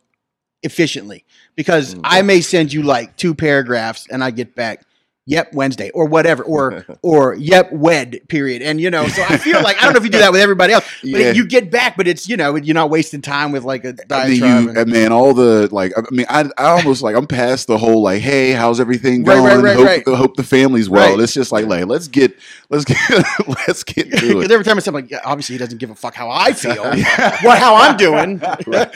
[0.63, 1.25] efficiently
[1.55, 2.01] because Mm.
[2.05, 4.85] I may send you like two paragraphs and I get back,
[5.27, 9.63] yep, Wednesday or whatever, or or yep, wed period, and you know, so I feel
[9.63, 11.33] like I don't know if you do that with everybody else, but Yeah.
[11.33, 14.33] you get back, but it's you know you're not wasting time with like a diatribe.
[14.39, 15.93] you, and- I mean, all the like.
[15.97, 19.43] I mean, I, I almost like I'm past the whole like, hey, how's everything going?
[19.45, 20.07] right, right, hope, right.
[20.17, 21.21] hope the family's well.
[21.21, 22.37] It's just like, like, let's get,
[22.71, 22.97] let's get,
[23.49, 24.51] let's get to Because it.
[24.53, 26.85] every time I say, like, yeah, obviously he doesn't give a fuck how I feel,
[26.85, 28.39] what how I'm doing.
[28.67, 28.93] right.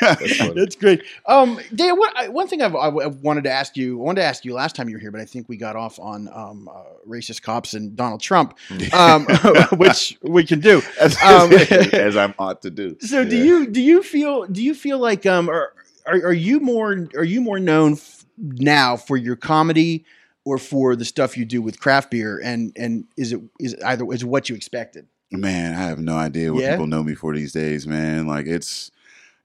[0.00, 0.54] That's.
[0.54, 1.02] That's great.
[1.26, 4.54] Um, what, one thing I've, I wanted to ask you, I wanted to ask you
[4.54, 7.42] last time you were here, but I think we got off on um, uh, racist
[7.42, 8.56] cops and Donald Trump,
[8.94, 9.26] um,
[9.76, 10.82] which we can do.
[10.98, 12.96] as, Um, as I'm ought to do.
[13.00, 15.72] So, do you do you feel do you feel like um, are,
[16.06, 20.04] are are you more are you more known f- now for your comedy
[20.44, 22.40] or for the stuff you do with craft beer?
[22.42, 25.06] And and is it is it either is it what you expected?
[25.30, 26.72] Man, I have no idea what Yeah?
[26.72, 28.26] people know me for these days, man.
[28.26, 28.90] Like it's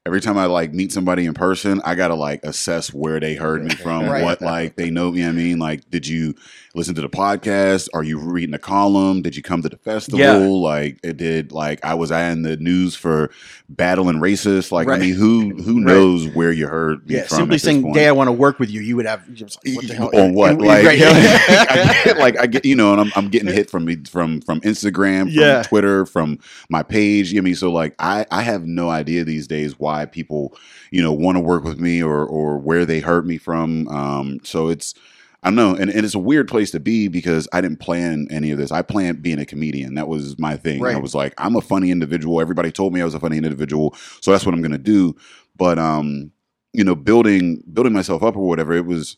[0.06, 3.62] every time I like meet somebody in person, I gotta like assess where they heard
[3.64, 4.24] me from, Right.
[4.24, 5.24] what like they know me.
[5.24, 6.34] I mean, like, did you
[6.74, 7.88] listen to the podcast?
[7.92, 9.22] Are you reading a column?
[9.22, 10.18] Did you come to the festival?
[10.20, 10.36] Yeah.
[10.36, 11.52] Like, it did.
[11.52, 13.30] Like, I was I in the news for
[13.68, 14.72] battling racist.
[14.72, 14.98] Like, Right.
[14.98, 15.86] I mean, who who Right.
[15.94, 17.36] knows where you heard me Yeah, from?
[17.38, 17.92] simply saying?
[17.92, 20.10] "Day, I want to work with you." You would have what the hell?
[20.14, 21.00] on what like right.
[21.02, 24.60] I get, like I get you know and I'm, I'm getting hit from from from
[24.62, 25.62] Instagram from Yeah.
[25.62, 29.24] Twitter from my page you know I mean so like I I have no idea
[29.24, 30.56] these days why people
[30.90, 34.40] you know want to work with me or or where they hurt me from um
[34.42, 34.94] so it's
[35.42, 38.28] I don't know, and, and it's a weird place to be because I didn't plan
[38.30, 38.70] any of this.
[38.70, 39.94] I planned being a comedian.
[39.94, 40.80] That was my thing.
[40.94, 42.42] I was like, I'm a funny individual.
[42.42, 45.16] Everybody told me I was a funny individual, so that's what I'm gonna do.
[45.56, 46.30] But um,
[46.74, 49.16] you know, building building myself up or whatever, it was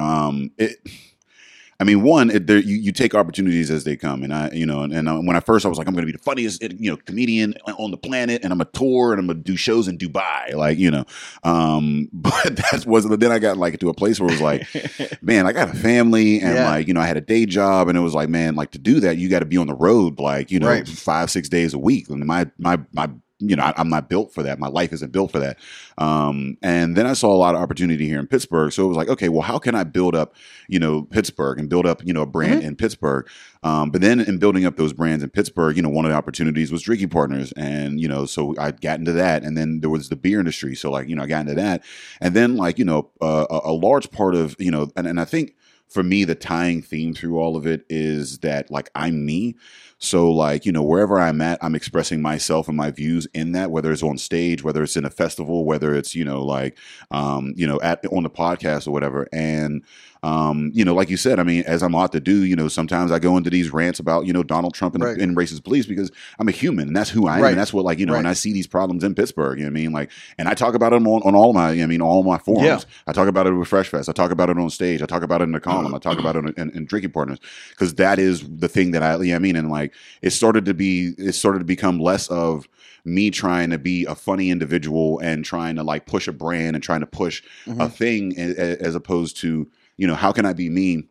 [0.00, 0.78] um it
[1.82, 4.64] I mean, one, it, there, you, you take opportunities as they come, and I, you
[4.64, 6.22] know, and, and uh, when I first I was like, I'm going to be the
[6.22, 9.42] funniest, you know, comedian on the planet, and I'm a tour, and I'm going to
[9.42, 11.04] do shows in Dubai, like, you know,
[11.42, 13.18] um, but that wasn't.
[13.18, 14.66] Then I got like to a place where it was like,
[15.22, 16.70] man, I got a family, and Yeah.
[16.70, 18.78] like, you know, I had a day job, and it was like, man, like to
[18.78, 20.86] do that, you got to be on the road, like, you know, Right.
[20.86, 23.10] five six days a week, and my my my.
[23.48, 24.58] You know, I, I'm not built for that.
[24.58, 25.58] My life isn't built for that.
[25.98, 28.72] Um, and then I saw a lot of opportunity here in Pittsburgh.
[28.72, 30.34] So it was like, okay, well, how can I build up,
[30.68, 32.68] you know, Pittsburgh and build up, you know, a brand Mm-hmm.
[32.68, 33.28] in Pittsburgh?
[33.62, 36.16] Um, but then in building up those brands in Pittsburgh, you know, one of the
[36.16, 37.52] opportunities was Drinking Partners.
[37.52, 39.44] And, you know, so I got into that.
[39.44, 40.74] And then there was the beer industry.
[40.74, 41.84] So like, you know, I got into that.
[42.20, 45.20] And then like, you know, uh, a, a large part of, you know, and, and
[45.20, 45.54] I think
[45.88, 49.56] for me, the tying theme through all of it is that like I'm me.
[50.02, 53.70] So like, you know, wherever I'm at, I'm expressing myself and my views in that,
[53.70, 56.76] whether it's on stage, whether it's in a festival, whether it's, you know, like
[57.12, 59.28] um, you know, at on the podcast or whatever.
[59.32, 59.84] And
[60.22, 62.68] um, you know, like you said, I mean, as I'm ought to do, you know,
[62.68, 65.18] sometimes I go into these rants about, you know, Donald Trump and, Right.
[65.18, 67.42] and racist police because I'm a human and that's who I am.
[67.42, 67.50] Right.
[67.50, 68.20] And that's what like, you know, Right.
[68.20, 69.92] and I see these problems in Pittsburgh, you know what I mean?
[69.92, 72.64] Like, and I talk about them on, on all my, I mean, all my forums.
[72.64, 72.78] Yeah.
[73.08, 74.08] I talk about it with Fresh Fest.
[74.08, 75.02] I talk about it on stage.
[75.02, 75.92] I talk about it in the column.
[75.94, 77.38] I talk about it in, in, in Drinking Partners
[77.70, 79.56] because that is the thing that I, you know I mean?
[79.56, 82.68] And like, it started to be, it started to become less of
[83.04, 86.82] me trying to be a funny individual and trying to like push a brand and
[86.84, 87.92] trying to push a Mhm.
[87.92, 91.04] thing a- a- as opposed to, you know, how can I be me?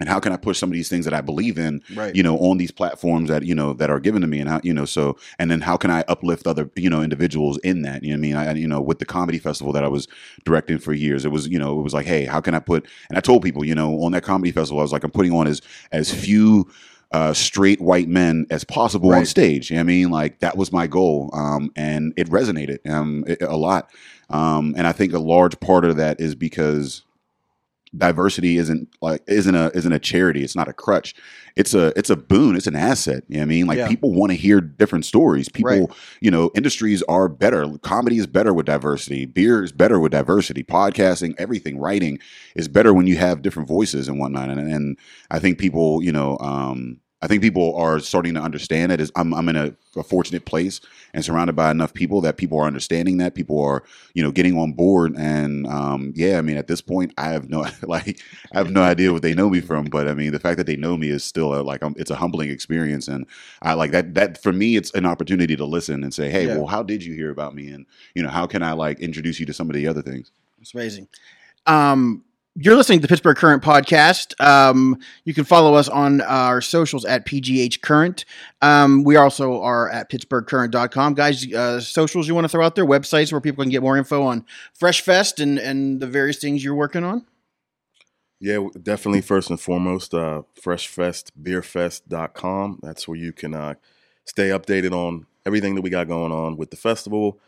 [0.00, 2.14] And how can I push some of these things that I believe in Right.
[2.16, 4.60] you know on these platforms that you know that are given to me and how
[4.64, 8.02] you know so and then how can i uplift other you know individuals in that
[8.02, 10.08] you know what i mean I, you know with the comedy festival that i was
[10.44, 12.86] directing for years it was you know it was like hey how can i put
[13.08, 15.32] and i told people you know on that comedy festival i was like i'm putting
[15.32, 16.68] on as as few
[17.12, 19.70] uh, straight white men as possible on stage.
[19.70, 23.22] You know what I mean, like that was my goal, um, and it resonated um,
[23.28, 23.88] it- a lot.
[24.30, 27.02] Um, and I think a large part of that is because
[27.96, 30.42] diversity isn't like isn't a isn't a charity.
[30.42, 31.14] It's not a crutch.
[31.56, 32.56] It's a it's a boon.
[32.56, 33.22] It's an asset.
[33.28, 33.66] You know what I mean?
[33.66, 33.88] Like Yeah.
[33.88, 35.48] people want to hear different stories.
[35.48, 35.88] People, Right.
[36.20, 37.66] you know, industries are better.
[37.82, 39.24] Comedy is better with diversity.
[39.26, 40.64] Beer is better with diversity.
[40.64, 42.18] Podcasting, everything, writing
[42.56, 44.48] is better when you have different voices and whatnot.
[44.50, 44.98] And, and
[45.30, 49.00] I think people, you know, um, I think people are starting to understand it.
[49.00, 50.82] Is I'm I'm in a, a fortunate place
[51.14, 53.82] and surrounded by enough people that people are understanding that people are
[54.12, 57.48] you know getting on board and um, yeah I mean at this point I have
[57.48, 58.20] no like
[58.52, 60.66] I have no idea what they know me from but I mean the fact that
[60.66, 63.24] they know me is still a, like um, it's a humbling experience and
[63.62, 66.58] I like that that for me it's an opportunity to listen and say hey Yeah.
[66.58, 69.40] well how did you hear about me and you know how can I like introduce
[69.40, 71.08] you to some of the other things It's amazing.
[71.66, 72.24] Um,
[72.56, 74.40] you're listening to the Pittsburgh Current podcast.
[74.44, 78.24] Um, you can follow us on our socials at PGH Current.
[78.62, 81.14] Um, we also are at PittsburghCurrent.com.
[81.14, 83.96] Guys, uh, socials you want to throw out there, websites where people can get more
[83.96, 87.26] info on Fresh Fest and, and the various things you're working on?
[88.38, 89.22] Yeah, definitely.
[89.22, 92.80] First and foremost, uh, freshfestbeerfest.com.
[92.82, 93.74] That's where you can uh,
[94.26, 97.40] stay updated on everything that we got going on with the festival.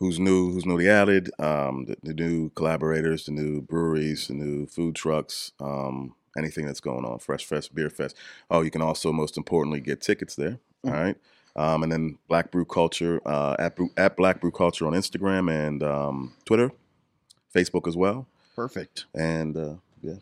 [0.00, 0.52] Who's new?
[0.52, 1.30] Who's newly added?
[1.38, 5.52] Um, the, the new collaborators, the new breweries, the new food trucks.
[5.60, 7.18] Um, anything that's going on.
[7.18, 8.16] Fresh Fest, Beer Fest.
[8.50, 10.58] Oh, you can also, most importantly, get tickets there.
[10.84, 11.16] All right.
[11.56, 15.52] Um, and then Black Brew Culture uh, at, Brew, at Black Brew Culture on Instagram
[15.52, 16.70] and um, Twitter,
[17.54, 18.26] Facebook as well.
[18.54, 19.06] Perfect.
[19.14, 20.14] And uh, yeah.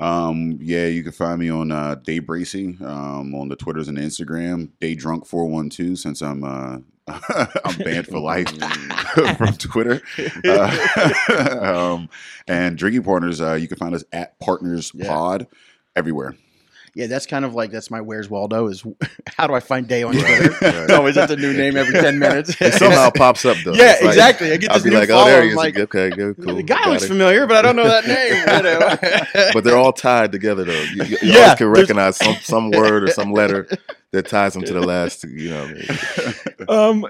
[0.00, 3.98] Um, yeah, you can find me on uh, Day Bracey um, on the Twitters and
[3.98, 4.70] the Instagram.
[4.80, 5.94] Day Drunk Four One Two.
[5.94, 8.48] Since I'm uh, I'm banned for life
[9.36, 10.00] from Twitter.
[10.44, 11.60] Uh,
[11.96, 12.08] um,
[12.48, 13.40] and Drinking Partners.
[13.40, 15.08] Uh, you can find us at Partners Yeah.
[15.08, 15.46] Pod
[15.94, 16.34] everywhere.
[16.94, 18.84] Yeah, that's kind of like that's my Where's Waldo is
[19.36, 20.54] how do I find Day on Twitter?
[20.60, 22.60] It's always at the new name every 10 minutes.
[22.60, 23.72] It somehow pops up though.
[23.74, 24.52] Yeah, like- exactly.
[24.52, 25.22] I get I'll this be new like, follow.
[25.22, 25.54] oh, there he is.
[25.56, 26.56] like, okay, good, cool.
[26.56, 27.08] the guy got looks it.
[27.08, 29.50] familiar, but I don't know that name.
[29.52, 30.72] But they're all tied together though.
[30.72, 33.68] You, you, you Yeah, always can recognize some some word or some letter
[34.12, 35.24] that ties them to the last.
[35.24, 37.06] You know, um,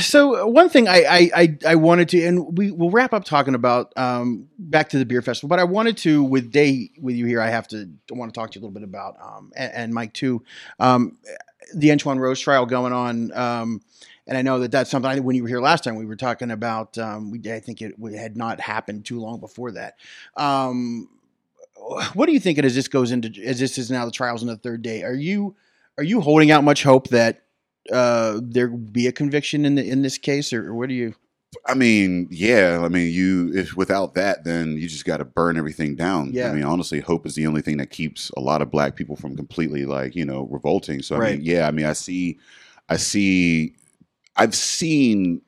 [0.00, 3.54] so one thing I, I, I I wanted to, and we will wrap up talking
[3.54, 7.26] about um, back to the beer festival, but I wanted to with Day with you
[7.26, 7.40] here.
[7.40, 9.72] I have to I want to talk to you a little bit about um, and,
[9.72, 10.42] and Mike too,
[10.80, 11.18] um,
[11.74, 13.32] the Antwon Rose trial going on.
[13.32, 13.82] Um,
[14.26, 15.10] and I know that that's something.
[15.10, 16.96] I when you were here last time, we were talking about.
[16.98, 19.96] Um, we I think it had not happened too long before that.
[20.36, 21.08] Um,
[22.12, 22.58] what do you think?
[22.58, 25.02] As this goes into as this is now the trials in the third day.
[25.02, 25.56] Are you
[25.98, 27.42] are you holding out much hope that
[27.92, 31.14] uh, there be a conviction in the in this case, or, or what do you?
[31.66, 32.82] I mean, yeah.
[32.84, 36.30] I mean, you if without that, then you just got to burn everything down.
[36.32, 36.50] Yeah.
[36.50, 39.16] I mean, honestly, hope is the only thing that keeps a lot of black people
[39.16, 41.02] from completely like you know revolting.
[41.02, 41.36] So I Right.
[41.38, 41.66] mean, yeah.
[41.66, 42.38] I mean, I see,
[42.90, 43.74] I see,
[44.36, 45.40] I've seen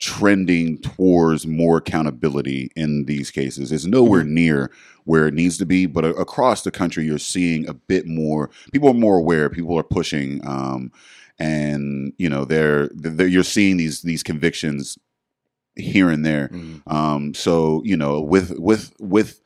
[0.00, 3.70] trending towards more accountability in these cases.
[3.70, 4.70] It's nowhere near
[5.04, 8.50] where it needs to be, but across the country, you're seeing a bit more.
[8.72, 9.50] People are more aware.
[9.50, 10.90] People are pushing, um,
[11.38, 14.98] and you know, they're, they're you're seeing these these convictions
[15.76, 16.48] here and there.
[16.48, 16.92] Mhm.
[16.92, 19.40] Um, so you know, with with with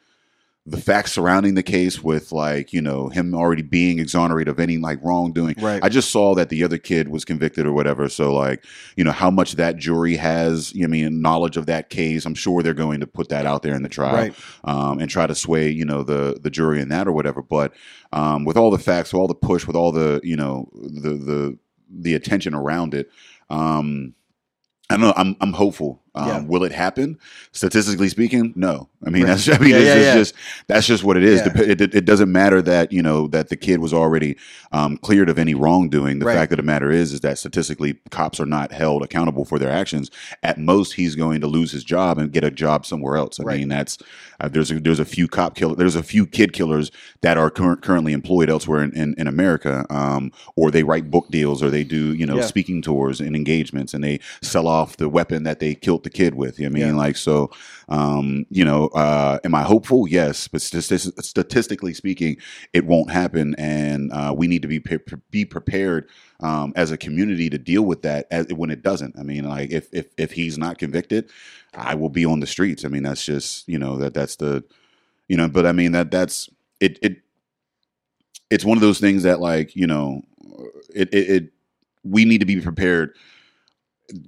[0.67, 4.79] the facts surrounding the case, with like you know him already being exonerated of any
[4.79, 5.57] like wrongdoing.
[5.61, 5.85] Right.
[5.85, 8.09] I just saw that the other kid was convicted or whatever.
[8.09, 8.65] So like
[8.97, 10.73] you know how much that jury has.
[10.83, 12.25] I mean, knowledge of that case.
[12.25, 14.35] I'm sure they're going to put that out there in the trial Right.
[14.65, 17.43] um, and try to sway you know the the jury in that or whatever.
[17.43, 17.75] But
[18.13, 21.11] um, with all the facts, with all the push, with all the you know the
[21.11, 21.59] the
[21.91, 23.11] the attention around it.
[23.51, 24.15] Um,
[24.89, 25.15] I don't know.
[25.17, 26.03] I'm I'm hopeful.
[26.17, 26.41] Um, Yeah.
[26.43, 27.19] Will it happen?
[27.53, 28.89] Statistically speaking, no.
[29.07, 29.29] I mean, Right.
[29.37, 30.15] that's I mean, Yeah, yeah, yeah.
[30.15, 30.35] just
[30.67, 31.41] that's just what it is.
[31.43, 34.37] It, it, it doesn't matter that you know that the kid was already
[34.73, 36.19] um, cleared of any wrongdoing.
[36.21, 36.35] The Right.
[36.37, 39.71] fact of the matter is, is that statistically, cops are not held accountable for their
[39.71, 40.11] actions.
[40.43, 43.39] At most, he's going to lose his job and get a job somewhere else.
[43.41, 43.59] I Right.
[43.59, 43.99] mean, that's
[44.41, 47.51] uh, there's a, there's a few cop killer there's a few kid killers that are
[47.51, 51.71] cur- currently employed elsewhere in, in, in America, um, or they write book deals, or
[51.71, 55.59] they do you know speaking tours and engagements, and they sell off the weapon that
[55.61, 56.59] they killed the kid with.
[56.59, 57.01] You know what I mean, Yeah.
[57.01, 57.51] like so,
[57.89, 60.07] um, you know, uh, am I hopeful?
[60.09, 62.37] Yes, but statis- statistically speaking,
[62.73, 64.99] it won't happen, and uh, we need to be pre-
[65.31, 66.09] be prepared
[66.41, 69.19] um, as a community to deal with that as, when it doesn't.
[69.19, 71.31] I mean, like if if if he's not convicted,
[71.75, 72.85] I will be on the streets.
[72.85, 74.63] I mean, that's just you know that that's the
[75.29, 76.49] you know, but I mean that that's
[76.81, 77.19] it it
[78.51, 80.23] it's one of those things that like you know
[80.95, 81.51] it it, it
[82.05, 83.17] we need to be prepared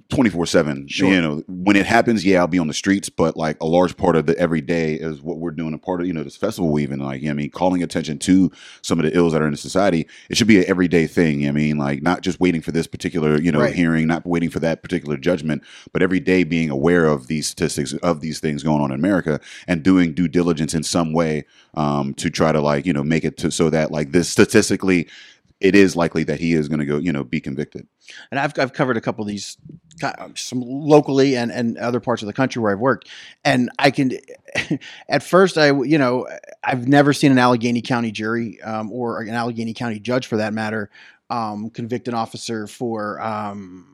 [0.09, 1.07] 24 7 Sure.
[1.13, 3.95] you know when it happens yeah i'll be on the streets but like a large
[3.95, 6.79] part of the everyday is what we're doing a part of you know this festival
[6.79, 9.45] even like you know, i mean calling attention to some of the ills that are
[9.45, 12.21] in the society it should be an everyday thing you know i mean like not
[12.21, 13.75] just waiting for this particular you know Right.
[13.75, 15.61] hearing not waiting for that particular judgment
[15.93, 19.39] but every day being aware of these statistics of these things going on in america
[19.67, 23.23] and doing due diligence in some way um, to try to like you know make
[23.23, 25.07] it to so that like this statistically
[25.59, 27.87] it is likely that he is going to go you know be convicted
[28.31, 29.57] and I've I've covered a couple of these,
[30.35, 33.09] some locally and and other parts of the country where I've worked,
[33.43, 34.13] and I can.
[35.09, 36.27] At first, I you know
[36.63, 40.53] I've never seen an Allegheny County jury um, or an Allegheny County judge for that
[40.53, 40.89] matter
[41.29, 43.21] um, convict an officer for.
[43.21, 43.93] Um,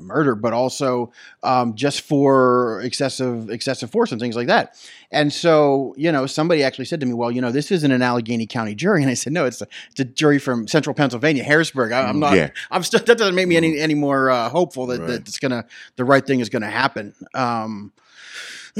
[0.00, 4.76] murder, but also um, just for excessive excessive force and things like that.
[5.10, 8.00] And so, you know, somebody actually said to me, "Well, you know, this isn't an
[8.02, 11.42] Allegheny County jury," and I said, "No, it's a, it's a jury from Central Pennsylvania,
[11.44, 11.92] Harrisburg.
[11.92, 12.34] I, I'm not.
[12.34, 15.06] yeah I'm still that doesn't make me any any more uh, hopeful that, Right.
[15.08, 17.14] that it's gonna the right thing is gonna happen.
[17.34, 17.92] Um,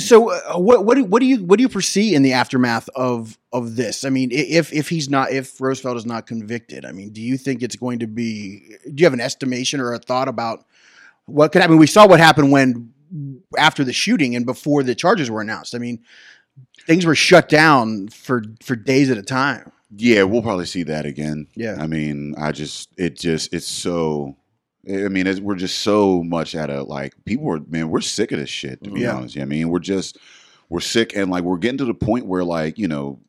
[0.00, 2.88] so uh, what what do, what do you what do you foresee in the aftermath
[2.94, 4.04] of of this?
[4.04, 7.36] I mean, if if he's not if Rosfeld is not convicted, I mean, do you
[7.36, 8.76] think it's going to be?
[8.84, 10.64] Do you have an estimation or a thought about
[11.26, 11.78] what could happen?
[11.78, 12.92] We saw what happened when
[13.58, 15.74] after the shooting and before the charges were announced.
[15.74, 16.00] I mean,
[16.86, 19.72] things were shut down for for days at a time.
[19.96, 21.48] Yeah, we'll probably see that again.
[21.54, 21.76] Yeah.
[21.78, 24.36] I mean, I just it just it's so.
[24.88, 28.38] I mean, we're just so much at a like people are man, we're sick of
[28.38, 28.82] this shit.
[28.84, 29.16] To be mm-hmm.
[29.16, 29.36] honest.
[29.36, 29.42] Yeah.
[29.42, 30.18] honest, I mean, we're just
[30.68, 33.20] we're sick and like we're getting to the point where like you know,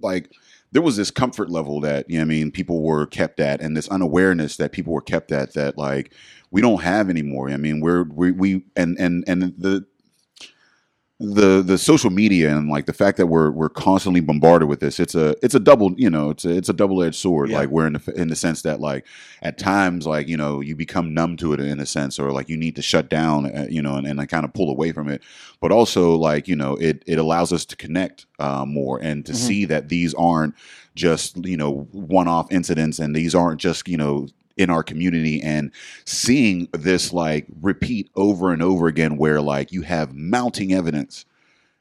[0.00, 0.32] like
[0.72, 3.76] there was this comfort level that you know I mean people were kept at and
[3.76, 6.12] this unawareness that people were kept at that like
[6.50, 7.50] we don't have anymore.
[7.50, 9.84] I mean, we're we we and and and the
[11.18, 15.00] the the social media and like the fact that we're we're constantly bombarded with this
[15.00, 17.60] it's a it's a double you know it's a it's a double edged sword Yeah.
[17.60, 19.06] like we're in the in the sense that like
[19.40, 22.50] at times like you know you become numb to it in a sense or like
[22.50, 24.92] you need to shut down uh, you know and, and like kind of pull away
[24.92, 25.22] from it
[25.62, 29.32] but also like you know it it allows us to connect uh, more and to
[29.32, 29.36] Mhm.
[29.36, 30.54] see that these aren't
[30.94, 35.42] just you know one off incidents and these aren't just you know in our community
[35.42, 35.70] and
[36.04, 41.24] seeing this like repeat over and over again where like you have mounting evidence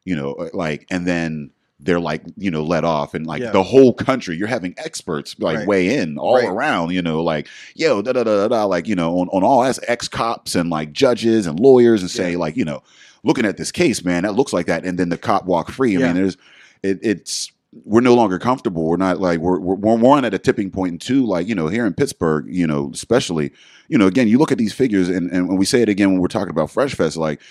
[0.03, 1.49] you know uh, like and then
[1.80, 3.51] they're like you know let off and like Yeah.
[3.51, 5.67] the whole country you're having experts like Right.
[5.67, 6.49] weigh in all Right.
[6.49, 9.43] around you know like yo da da da da da like you know on, on
[9.43, 12.38] all as ex cops and like judges and lawyers and say Yeah.
[12.38, 12.84] like you know
[13.23, 15.95] looking at this case man that looks like that and then the cop walk free
[15.95, 16.07] i Yeah.
[16.07, 16.38] mean there's
[16.84, 17.51] it, it's
[17.84, 18.86] we're no longer comfortable.
[18.86, 20.91] We're not like we're, we're we're one at a tipping point.
[20.91, 23.51] and two like you know here in pittsburgh you know especially
[23.89, 26.11] you know again you look at these figures and, and when we say it again
[26.11, 27.41] when we're talking about fresh fest like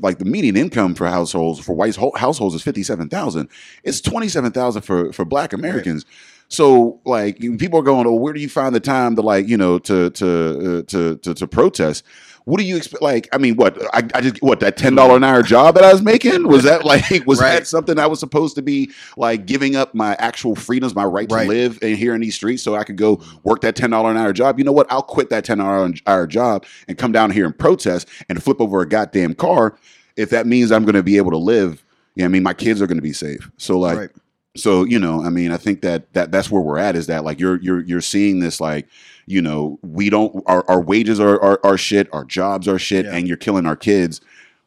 [0.00, 3.48] like the median income for households for white households is 57000
[3.82, 6.04] it's 27000 for for black americans.
[6.48, 9.56] So like people are going oh where do you find the time to like you
[9.56, 12.04] know to to uh, to, to to protest
[12.44, 13.02] what do you expect?
[13.02, 15.84] Like, I mean, what I, I just what that ten dollar an hour job that
[15.84, 17.52] I was making was that like was Right.
[17.58, 21.28] that something I was supposed to be like giving up my actual freedoms, my right
[21.28, 21.48] to Right.
[21.48, 24.16] live in here in these streets, so I could go work that ten dollar an
[24.16, 24.58] hour job?
[24.58, 24.90] You know what?
[24.90, 28.42] I'll quit that ten dollar an hour job and come down here and protest and
[28.42, 29.76] flip over a goddamn car
[30.16, 31.84] if that means I'm going to be able to live.
[32.16, 33.50] Yeah, I mean, my kids are going to be safe.
[33.56, 34.10] So like, right.
[34.56, 36.96] So you know, I mean, I think that that that's where we're at.
[36.96, 38.86] Is that like you're you're you're seeing this like
[39.26, 43.06] you know we don't our, our wages are, are are shit, our jobs are shit,
[43.06, 43.14] Yeah.
[43.14, 44.20] and you're killing our kids.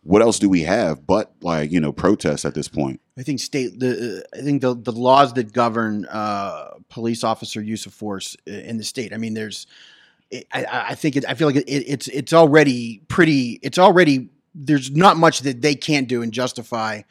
[0.03, 2.99] What else do we have but like you know protests at this point?
[3.17, 7.85] I think state the I think the the laws that govern uh, police officer use
[7.85, 9.13] of force in the state.
[9.13, 9.65] I mean, there's
[10.33, 13.59] I, I I think it, I feel like it, it's it's already pretty.
[13.61, 17.01] It's already there's not much that they can't do and justify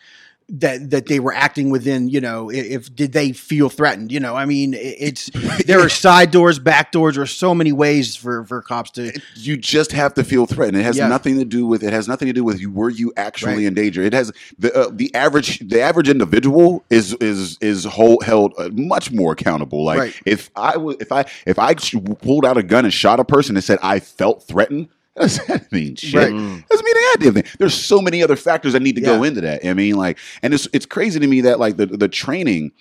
[0.48, 2.08] that that they were acting within.
[2.08, 4.12] You know, if did they feel threatened?
[4.12, 5.30] You know, I mean, it's
[5.66, 7.14] there are side doors, back doors.
[7.14, 9.18] There are so many ways for for cops to.
[9.34, 10.76] You just have to feel threatened.
[10.78, 11.08] It has Yeah.
[11.08, 13.64] nothing to do with it has nothing to do with you were you actually Right.
[13.64, 14.02] in danger.
[14.02, 18.68] It has the uh, the average the average individual is is is hold, held uh,
[18.72, 19.84] much more accountable.
[19.84, 20.14] Like Right.
[20.26, 23.56] if I was if I if I pulled out a gun and shot a person
[23.56, 24.88] and said I felt threatened.
[25.16, 25.94] What does that mean?
[25.94, 26.14] Shit.
[26.14, 26.32] Right.
[26.32, 26.68] Mm.
[26.68, 27.52] Doesn't mean a goddamn thing.
[27.60, 29.64] There's so many other factors that need to go into that.
[29.64, 32.72] I mean, like, and it's it's crazy to me that like the the training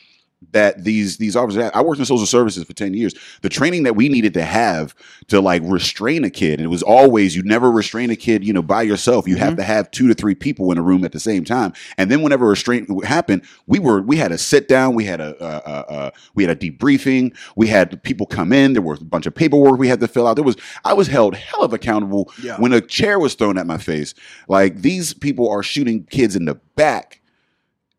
[0.51, 1.71] that these these officers.
[1.73, 3.13] I worked in social services for 10 years.
[3.41, 4.93] The training that we needed to have
[5.27, 8.53] to like restrain a kid, and it was always you never restrain a kid, you
[8.53, 9.27] know, by yourself.
[9.27, 11.73] You have to have two to three people in a room at the same time.
[11.97, 15.35] And then whenever restraint happened, we were we had a sit down, we had a
[15.41, 18.73] uh, uh, uh, we had a debriefing, we had people come in.
[18.73, 20.35] There was a bunch of paperwork we had to fill out.
[20.35, 22.57] There was I was held hell of accountable Yeah.
[22.57, 24.13] when a chair was thrown at my face.
[24.47, 27.21] Like these people are shooting kids in the back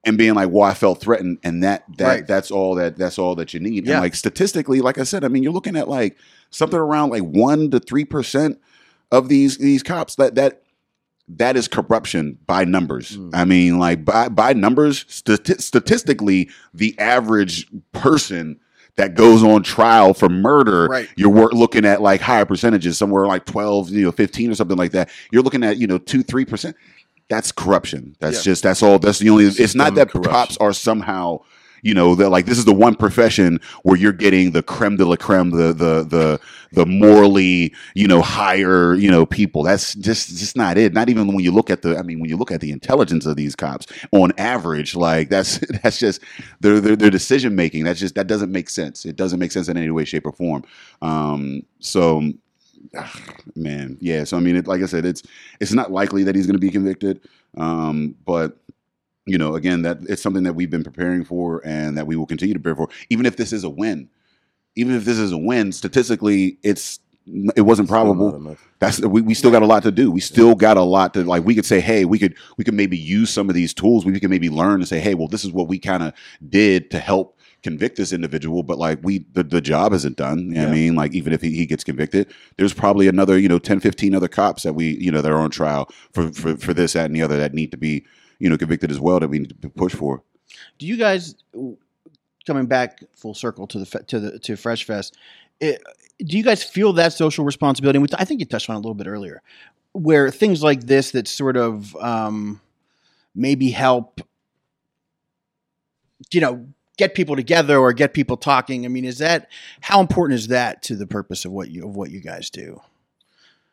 [0.06, 2.26] and being like, "Well, I felt threatened," and that that Right.
[2.26, 3.86] that's all that that's all that you need.
[3.86, 3.94] Yeah.
[3.94, 6.16] And like statistically, like I said, I mean, you're looking at like
[6.50, 8.58] something around like one to three percent
[9.12, 10.62] of these these cops that that
[11.28, 13.16] that is corruption by numbers.
[13.16, 13.30] Mm.
[13.34, 18.60] I mean, like by by numbers, stati- statistically, the average person
[18.96, 21.08] that goes on trial for murder, Right.
[21.16, 24.92] you're looking at like higher percentages, somewhere like 12, you know, 15 or something like
[24.92, 25.10] that.
[25.32, 26.74] You're looking at, you know, two, 3%.
[27.28, 28.16] That's corruption.
[28.20, 28.52] That's Yeah.
[28.52, 28.98] just, that's all.
[28.98, 30.32] That's the only, it's not that corruption.
[30.32, 31.40] cops are somehow,
[31.82, 35.04] you know, they're like, this is the one profession where you're getting the creme de
[35.04, 36.40] la creme, the, the, the,
[36.72, 39.62] the morally, you know, higher, you know, people.
[39.62, 40.94] That's just, just not it.
[40.94, 43.26] Not even when you look at the, I mean, when you look at the intelligence
[43.26, 46.22] of these cops on average, like that's, that's just
[46.60, 47.84] their, their, their decision making.
[47.84, 49.04] That's just, that doesn't make sense.
[49.04, 50.64] It doesn't make sense in any way, shape or form.
[51.02, 52.22] Um, so,
[52.96, 53.22] ah,
[53.56, 54.24] man, yeah.
[54.24, 55.22] So, I mean, it, like I said, it's,
[55.60, 57.20] it's not likely that he's going to be convicted.
[57.56, 58.56] Um, but,
[59.26, 62.26] you know, again, that it's something that we've been preparing for and that we will
[62.26, 64.08] continue to prepare for, even if this is a win.
[64.76, 66.98] Even if this is a win, statistically, it's
[67.56, 68.56] it wasn't probable.
[68.80, 70.10] That's we, we still got a lot to do.
[70.10, 71.44] We still got a lot to like.
[71.44, 74.04] We could say, hey, we could we could maybe use some of these tools.
[74.04, 76.12] We could maybe learn and say, hey, well, this is what we kind of
[76.48, 77.33] did to help
[77.64, 78.62] convict this individual.
[78.62, 80.50] But like we the, the job isn't done.
[80.50, 83.48] You know I mean, like even if he, he gets convicted, there's probably another you
[83.48, 86.56] know 10, 15 other cops that we you know that are on trial for for
[86.56, 88.06] for this that and the other that need to be
[88.38, 90.22] you know convicted as well that we need to push for.
[90.78, 91.34] Do you guys
[92.46, 95.16] coming back full circle to the to the to Fresh Fest?
[95.60, 95.82] It,
[96.18, 97.98] do you guys feel that social responsibility?
[97.98, 99.42] We, I think you touched on a little bit earlier,
[99.92, 102.60] where things like this that sort of um,
[103.34, 104.20] maybe help,
[106.32, 108.84] you know, get people together or get people talking.
[108.84, 109.48] I mean, is that
[109.80, 112.80] how important is that to the purpose of what you of what you guys do?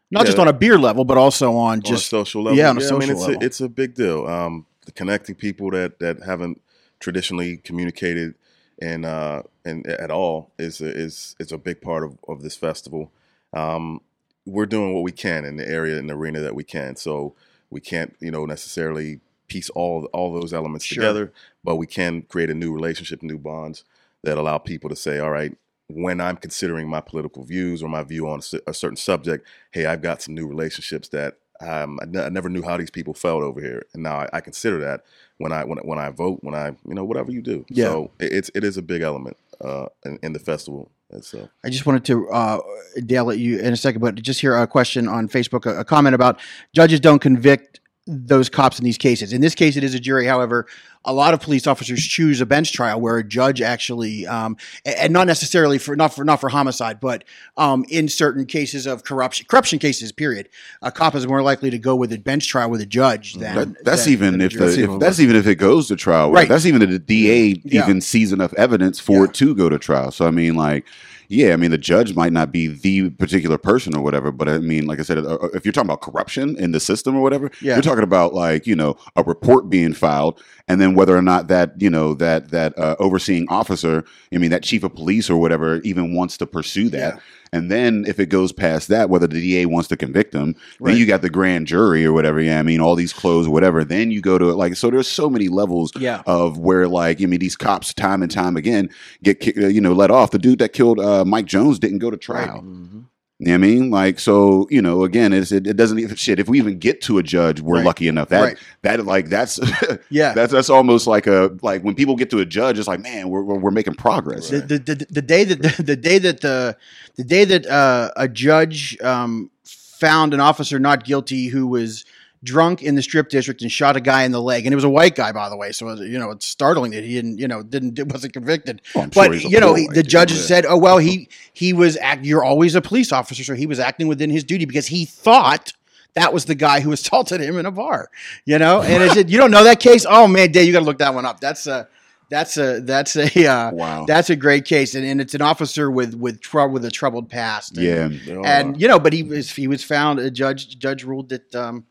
[0.09, 0.25] Not Yeah.
[0.25, 2.57] just on a beer level, but also on on just a social level.
[2.57, 3.41] yeah, on a I mean, social it's level.
[3.41, 4.27] A, it's a big deal.
[4.27, 6.61] Um, the connecting people that that haven't
[6.99, 8.35] traditionally communicated
[8.81, 12.55] and uh, and at all is a, is is a big part of, of this
[12.55, 13.11] festival.
[13.53, 14.01] Um,
[14.45, 16.95] we're doing what we can in the area and arena that we can.
[16.95, 17.35] So
[17.69, 19.19] we can't you know necessarily
[19.51, 21.01] piece all all those elements Sure.
[21.01, 21.33] together,
[21.63, 23.83] but we can create a new relationship, new bonds
[24.23, 25.57] that allow people to say, all right.
[25.93, 29.85] When I'm considering my political views or my view on a a certain subject, hey,
[29.85, 33.59] I've got some new relationships that um, I, never knew how these people felt over
[33.59, 35.03] here, and now I, I consider that
[35.37, 37.65] when I when when I vote, when I you know whatever you do.
[37.67, 37.87] Yeah.
[37.87, 40.89] So it, it's it is a big element uh, in, in the festival.
[41.19, 42.61] So I just wanted to, uh,
[43.05, 45.83] Dale, let you in a second, but just hear a question on Facebook, a, a
[45.83, 46.39] comment about
[46.73, 49.33] judges don't convict those cops in these cases.
[49.33, 50.25] In this case, it is a jury.
[50.25, 50.67] However,
[51.03, 55.11] a lot of police officers choose a bench trial where a judge actually, um, and
[55.11, 57.23] not necessarily for not for not for homicide, but
[57.57, 60.11] um, in certain cases of corruption, corruption cases.
[60.11, 60.49] Period.
[60.81, 63.55] A cop is more likely to go with a bench trial with a judge than
[63.55, 66.31] That, that's than- even than if the, if that's even if it goes to trial.
[66.31, 66.47] Right.
[66.47, 67.83] That's even if the DA Yeah.
[67.83, 69.23] even sees enough evidence for Yeah.
[69.23, 70.11] it to go to trial.
[70.11, 70.85] So I mean, like,
[71.29, 74.57] yeah, I mean, the judge might not be the particular person or whatever, but I
[74.59, 77.49] mean, like I said, uh, if you're talking about corruption in the system or whatever,
[77.61, 77.75] Yeah.
[77.75, 81.47] you're talking about like you know a report being filed, and then whether or not
[81.49, 85.37] that you know that that uh, overseeing officer, I mean, that chief of police or
[85.37, 87.15] whatever, even wants to pursue that.
[87.15, 87.19] Yeah.
[87.53, 90.91] And then if it goes past that, whether the DA wants to convict him, Right.
[90.91, 92.39] then you got the grand jury or whatever.
[92.39, 93.83] Yeah, I mean, all these clothes or whatever.
[93.83, 96.21] Then you go to it like, so there's so many levels Yeah.
[96.25, 98.89] of where like, I mean, these cops time and time again
[99.21, 100.31] get, uh, you know, let off.
[100.31, 102.61] The dude that killed uh, Mike Jones didn't go to trial.
[102.65, 103.03] mhm.
[103.43, 103.89] You know what I mean?
[103.89, 106.39] Like, so, you know, again, it's, it, it doesn't even shit.
[106.39, 107.85] If we even get to a judge, we're Right.
[107.85, 108.29] lucky enough.
[108.29, 108.57] That, Right.
[108.83, 109.59] that, like, that's,
[110.11, 110.33] Yeah.
[110.33, 113.29] that's, that's almost like a, like when people get to a judge, it's like, man,
[113.29, 114.49] we're, we're, we're making progress.
[114.49, 116.77] the, the, the, the day that the, the day that the
[117.15, 122.05] the day that uh, a judge um, found an officer not guilty who was
[122.43, 124.83] drunk in the strip district and shot a guy in the leg and it was
[124.83, 127.47] a white guy by the way so you know it's startling that he didn't you
[127.47, 130.65] know didn't wasn't convicted Oh, I'm sure but he's you know he- the judge said
[130.65, 134.07] oh well he he was act, you're always a police officer so he was acting
[134.07, 135.73] within his duty because he thought
[136.15, 138.09] that was the guy who assaulted him in a bar
[138.45, 140.79] you know and I said you don't know that case oh man Day you got
[140.79, 141.87] to look that one up that's a
[142.31, 144.05] that's a that's a uh, Wow.
[144.05, 147.29] that's a great case, and, and it's an officer with with trouble with a troubled
[147.29, 147.77] past.
[147.77, 148.41] And, yeah.
[148.45, 150.17] And you know, but he was he was found.
[150.19, 151.83] A judge judge ruled that um,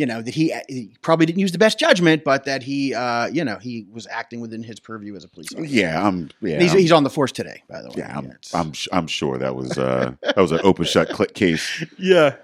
[0.00, 3.26] you know that he, he probably didn't use the best judgment, but that he uh,
[3.26, 5.66] you know he was acting within his purview as a police officer.
[5.68, 6.06] Yeah.
[6.06, 6.58] I'm, yeah.
[6.58, 7.94] He's, I'm- he's on the force today, by the way.
[7.98, 11.34] Yeah, I'm, it's- I'm, I'm sure that was uh, that was an open shut click
[11.34, 11.84] case.
[11.98, 12.36] yeah,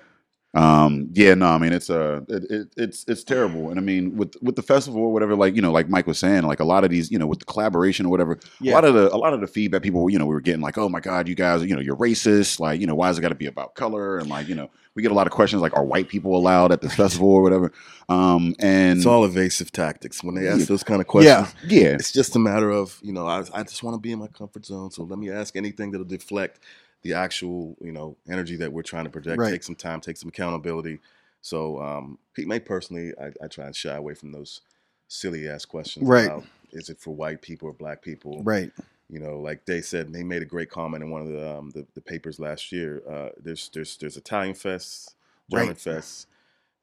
[0.57, 4.17] Um, yeah, no, I mean it's uh, it, it, it's it's terrible, and I mean
[4.17, 6.65] with with the festival or whatever, like you know, like Mike was saying, like a
[6.65, 8.73] lot of these, you know, with the collaboration or whatever, Yeah.
[8.73, 10.63] a lot of the a lot of the feedback people, you know, we were getting
[10.63, 13.19] like, oh my god, you guys, you know, you're racist, like you know, why is
[13.19, 15.33] it got to be about color, and like you know, we get a lot of
[15.35, 17.71] questions like, are white people allowed at this festival or whatever,
[18.09, 20.65] um, and it's all evasive tactics when they ask Yeah.
[20.67, 21.55] those kind of questions.
[21.67, 21.81] Yeah.
[21.81, 24.19] yeah, It's just a matter of you know I, I just want to be in
[24.21, 26.61] my comfort zone, so let me ask anything that'll deflect
[27.03, 29.39] the actual you know energy that we're trying to project.
[29.39, 29.51] Right.
[29.51, 31.01] Take some time, take some accountability.
[31.41, 34.63] So um, me personally, I, I try and shy away from those
[35.09, 36.09] silly ass questions.
[36.09, 36.27] Right.
[36.27, 38.43] About, is it for white people or black people?
[38.43, 38.73] right.
[39.09, 41.71] You know, like they said, they made a great comment in one of the um,
[41.71, 43.03] the, the papers last year.
[43.09, 45.15] Uh, there's there's there's Italian fest,
[45.49, 45.79] German Right.
[45.79, 46.27] fest.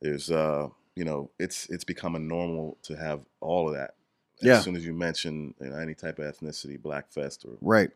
[0.01, 3.95] There's uh, you know, it's it's becoming normal to have all of that.
[4.41, 4.57] Yeah.
[4.57, 7.91] As soon as you mention you know, any type of ethnicity, black fest or Right.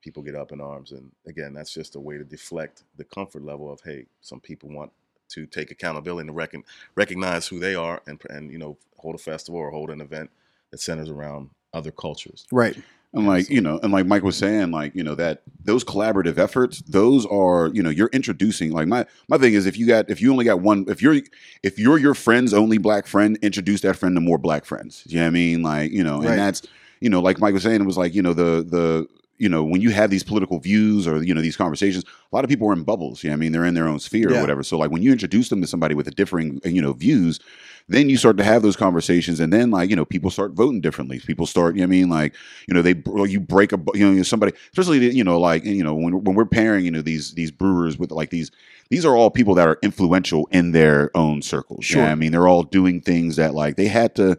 [0.00, 0.92] People get up in arms.
[0.92, 4.70] And again, that's just a way to deflect the comfort level of hey, some people
[4.70, 4.92] want
[5.30, 9.18] to take accountability and reckon, recognize who they are and and you know hold a
[9.18, 10.30] festival or hold an event
[10.70, 12.46] that centers around other cultures.
[12.50, 12.76] Right.
[13.14, 16.36] And like you know, and like Mike was saying, like you know that those collaborative
[16.36, 18.70] efforts, those are you know you're introducing.
[18.70, 21.16] Like my my thing is, if you got if you only got one, if you're
[21.62, 25.04] if you're your friend's only black friend, introduce that friend to more black friends.
[25.06, 25.62] You know what I mean?
[25.62, 26.28] Like you know, Right.
[26.30, 26.62] and that's
[27.00, 29.08] you know, like Mike was saying, it was like you know the the
[29.38, 32.44] you know when you have these political views or you know these conversations, a lot
[32.44, 33.22] of people are in bubbles.
[33.24, 33.52] You know I mean?
[33.52, 34.38] They're in their own sphere Yeah.
[34.38, 34.62] or whatever.
[34.62, 37.40] So like when you introduce them to somebody with a differing you know views,
[37.88, 40.80] then you start to have those conversations and then like you know people start voting
[40.80, 42.34] differently people start you know what i mean like
[42.66, 42.94] you know they
[43.30, 46.44] you break a you know somebody especially you know like you know when, when we're
[46.44, 48.50] pairing you know these these brewers with like these
[48.90, 52.30] these are all people that are influential in their own circles you know i mean
[52.30, 54.36] they're all doing things that like they had to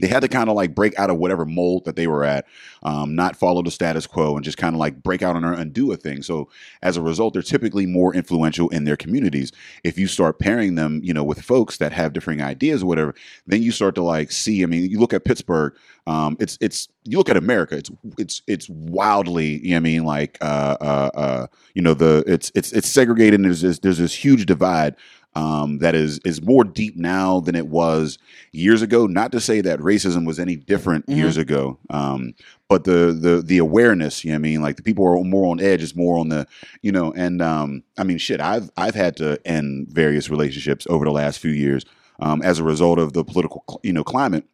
[0.00, 2.46] they had to kind of like break out of whatever mold that they were at,
[2.82, 5.92] um, not follow the status quo, and just kind of like break out and do
[5.92, 6.22] a thing.
[6.22, 6.48] So
[6.82, 9.52] as a result, they're typically more influential in their communities.
[9.84, 13.14] If you start pairing them, you know, with folks that have differing ideas or whatever,
[13.46, 14.62] then you start to like see.
[14.62, 15.74] I mean, you look at Pittsburgh.
[16.06, 17.76] Um, it's it's you look at America.
[17.76, 19.64] It's it's it's wildly.
[19.64, 23.34] You know I mean, like uh, uh, uh, you know the it's it's it's segregated.
[23.34, 24.96] And there's this, there's this huge divide
[25.34, 28.18] um, that is is more deep now than it was
[28.52, 29.06] years ago.
[29.06, 31.16] Not to say that racism was any different Mhm.
[31.16, 32.34] years ago, um,
[32.68, 34.24] but the the the awareness.
[34.24, 35.82] You know what I mean, like the people are more on edge.
[35.82, 36.46] It's more on the
[36.82, 38.40] you know, and um, I mean, shit.
[38.40, 41.84] I've I've had to end various relationships over the last few years
[42.20, 44.44] um, as a result of the political you know climate.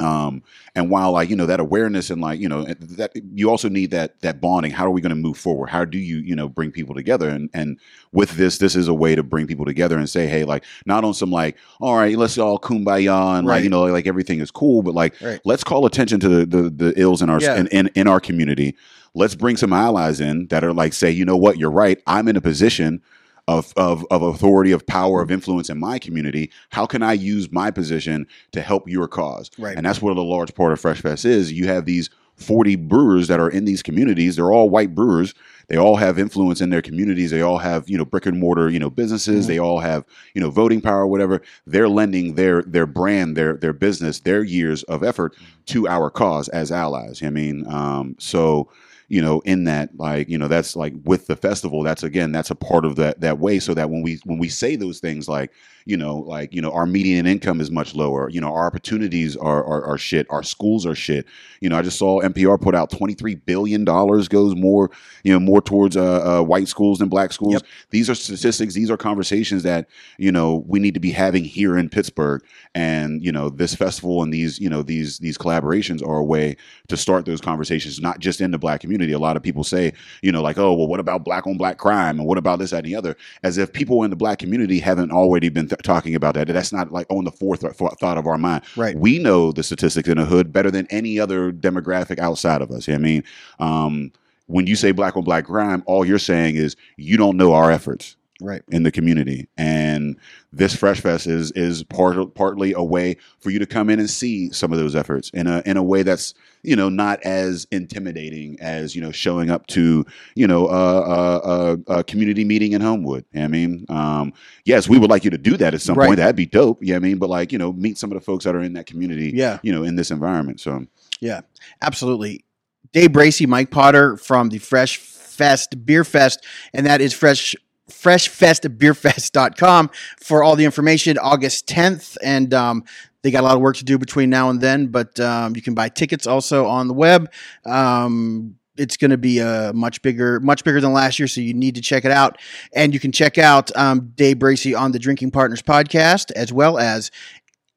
[0.00, 0.42] Um,
[0.74, 3.90] and while like you know that awareness and like you know that you also need
[3.92, 4.72] that that bonding.
[4.72, 5.68] How are we going to move forward?
[5.68, 7.28] How do you you know bring people together?
[7.28, 7.78] And and
[8.12, 11.04] with this, this is a way to bring people together and say, hey, like not
[11.04, 14.50] on some like, all right, let's all kumbaya and like you know like everything is
[14.50, 15.40] cool, but like Right.
[15.44, 17.56] let's call attention to the the, the ills in our Yeah.
[17.60, 18.76] in, in in our community.
[19.14, 22.02] Let's bring some allies in that are like say, you know what, you're right.
[22.06, 23.02] I'm in a position
[23.48, 26.50] of, of, of authority, of power, of influence in my community.
[26.70, 29.50] How can I use my position to help your cause?
[29.58, 29.76] Right.
[29.76, 31.52] And that's what a large part of Fresh Fest is.
[31.52, 34.36] You have these 40 brewers that are in these communities.
[34.36, 35.34] They're all white brewers.
[35.68, 37.30] They all have influence in their communities.
[37.30, 39.44] They all have, you know, brick and mortar, you know, businesses.
[39.44, 39.48] Mhm.
[39.48, 41.40] They all have, you know, voting power, whatever.
[41.66, 45.36] They're lending their their brand, their their business, their years of effort
[45.66, 47.22] to our cause as allies.
[47.22, 48.68] I mean, um, so
[49.12, 51.82] you know, in that, like, you know, that's like with the festival.
[51.82, 53.58] That's again, that's a part of that that way.
[53.58, 55.52] So that when we when we say those things, like,
[55.84, 58.28] you know, like, you know, our median income is much lower.
[58.30, 60.26] You know, our opportunities are are, are shit.
[60.30, 61.26] Our schools are shit.
[61.60, 64.90] You know, I just saw NPR put out twenty three billion dollars goes more,
[65.24, 67.54] you know, more towards uh, uh, white schools than black schools.
[67.54, 67.62] Yep.
[67.90, 68.74] These are statistics.
[68.74, 72.42] These are conversations that you know we need to be having here in Pittsburgh.
[72.74, 76.56] And you know, this festival and these you know these these collaborations are a way
[76.88, 79.12] to start those conversations, not just in the black community.
[79.12, 81.78] A lot of people say, you know, like, oh, well, what about black on black
[81.78, 84.38] crime, and what about this, that, and the other, as if people in the black
[84.38, 86.48] community haven't already been th- talking about that.
[86.48, 88.62] That's not like on the forethought thought of our mind.
[88.76, 88.96] Right.
[88.96, 92.88] We know the statistics in the hood better than any other demographic outside of us.
[92.88, 93.24] I mean,
[93.58, 94.12] um,
[94.46, 97.70] when you say black on black crime, all you're saying is you don't know our
[97.70, 98.62] efforts Right.
[98.70, 99.48] in the community.
[99.56, 100.16] And
[100.52, 104.10] this Fresh Fest is is part, partly a way for you to come in and
[104.10, 107.66] see some of those efforts in a in a way that's you know not as
[107.70, 112.80] intimidating as you know showing up to you know a, a, a, community meeting in
[112.80, 113.24] Homewood.
[113.34, 114.32] I mean, um,
[114.64, 116.06] yes, we would like you to do that at some Right.
[116.08, 116.16] point.
[116.18, 116.78] That'd be dope.
[116.82, 118.72] Yeah, I mean, but like you know, meet some of the folks that are in
[118.74, 119.32] that community.
[119.34, 119.58] Yeah.
[119.62, 120.60] you know, in this environment.
[120.60, 120.86] So
[121.20, 121.42] Yeah,
[121.80, 122.44] absolutely.
[122.92, 127.56] Day Bracey, Mike Potter from the Fresh Fest Beer Fest, and that is fresh
[127.90, 131.18] freshfestbeerfest.com for all the information.
[131.18, 132.84] August 10th and um,
[133.22, 135.62] they got a lot of work to do between now and then but um, you
[135.62, 137.30] can buy tickets also on the web.
[137.64, 141.52] Um, it's going to be a much bigger much bigger than last year so you
[141.54, 142.38] need to check it out.
[142.74, 146.78] And you can check out um, Day Bracey on the drinking partners podcast as well
[146.78, 147.10] as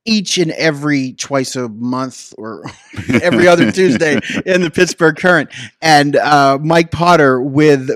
[0.05, 2.63] each and every twice a month or
[3.21, 5.51] every other Tuesday in the Pittsburgh Current,
[5.81, 7.89] and uh, Mike Potter with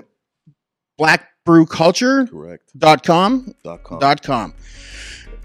[1.00, 1.29] blackbrewculture.com.
[2.28, 2.78] Correct.
[2.78, 3.54] Dot com.
[4.00, 4.54] dot com.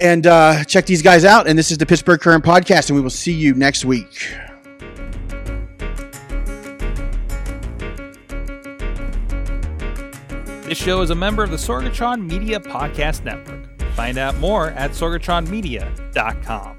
[0.01, 1.47] And uh, check these guys out.
[1.47, 4.35] And this is the Pittsburgh Current Podcast, and we will see you next week.
[10.65, 13.69] This show is a member of the Sorgatron Media Podcast Network.
[13.95, 16.77] Find out more at sorgatronmedia.com.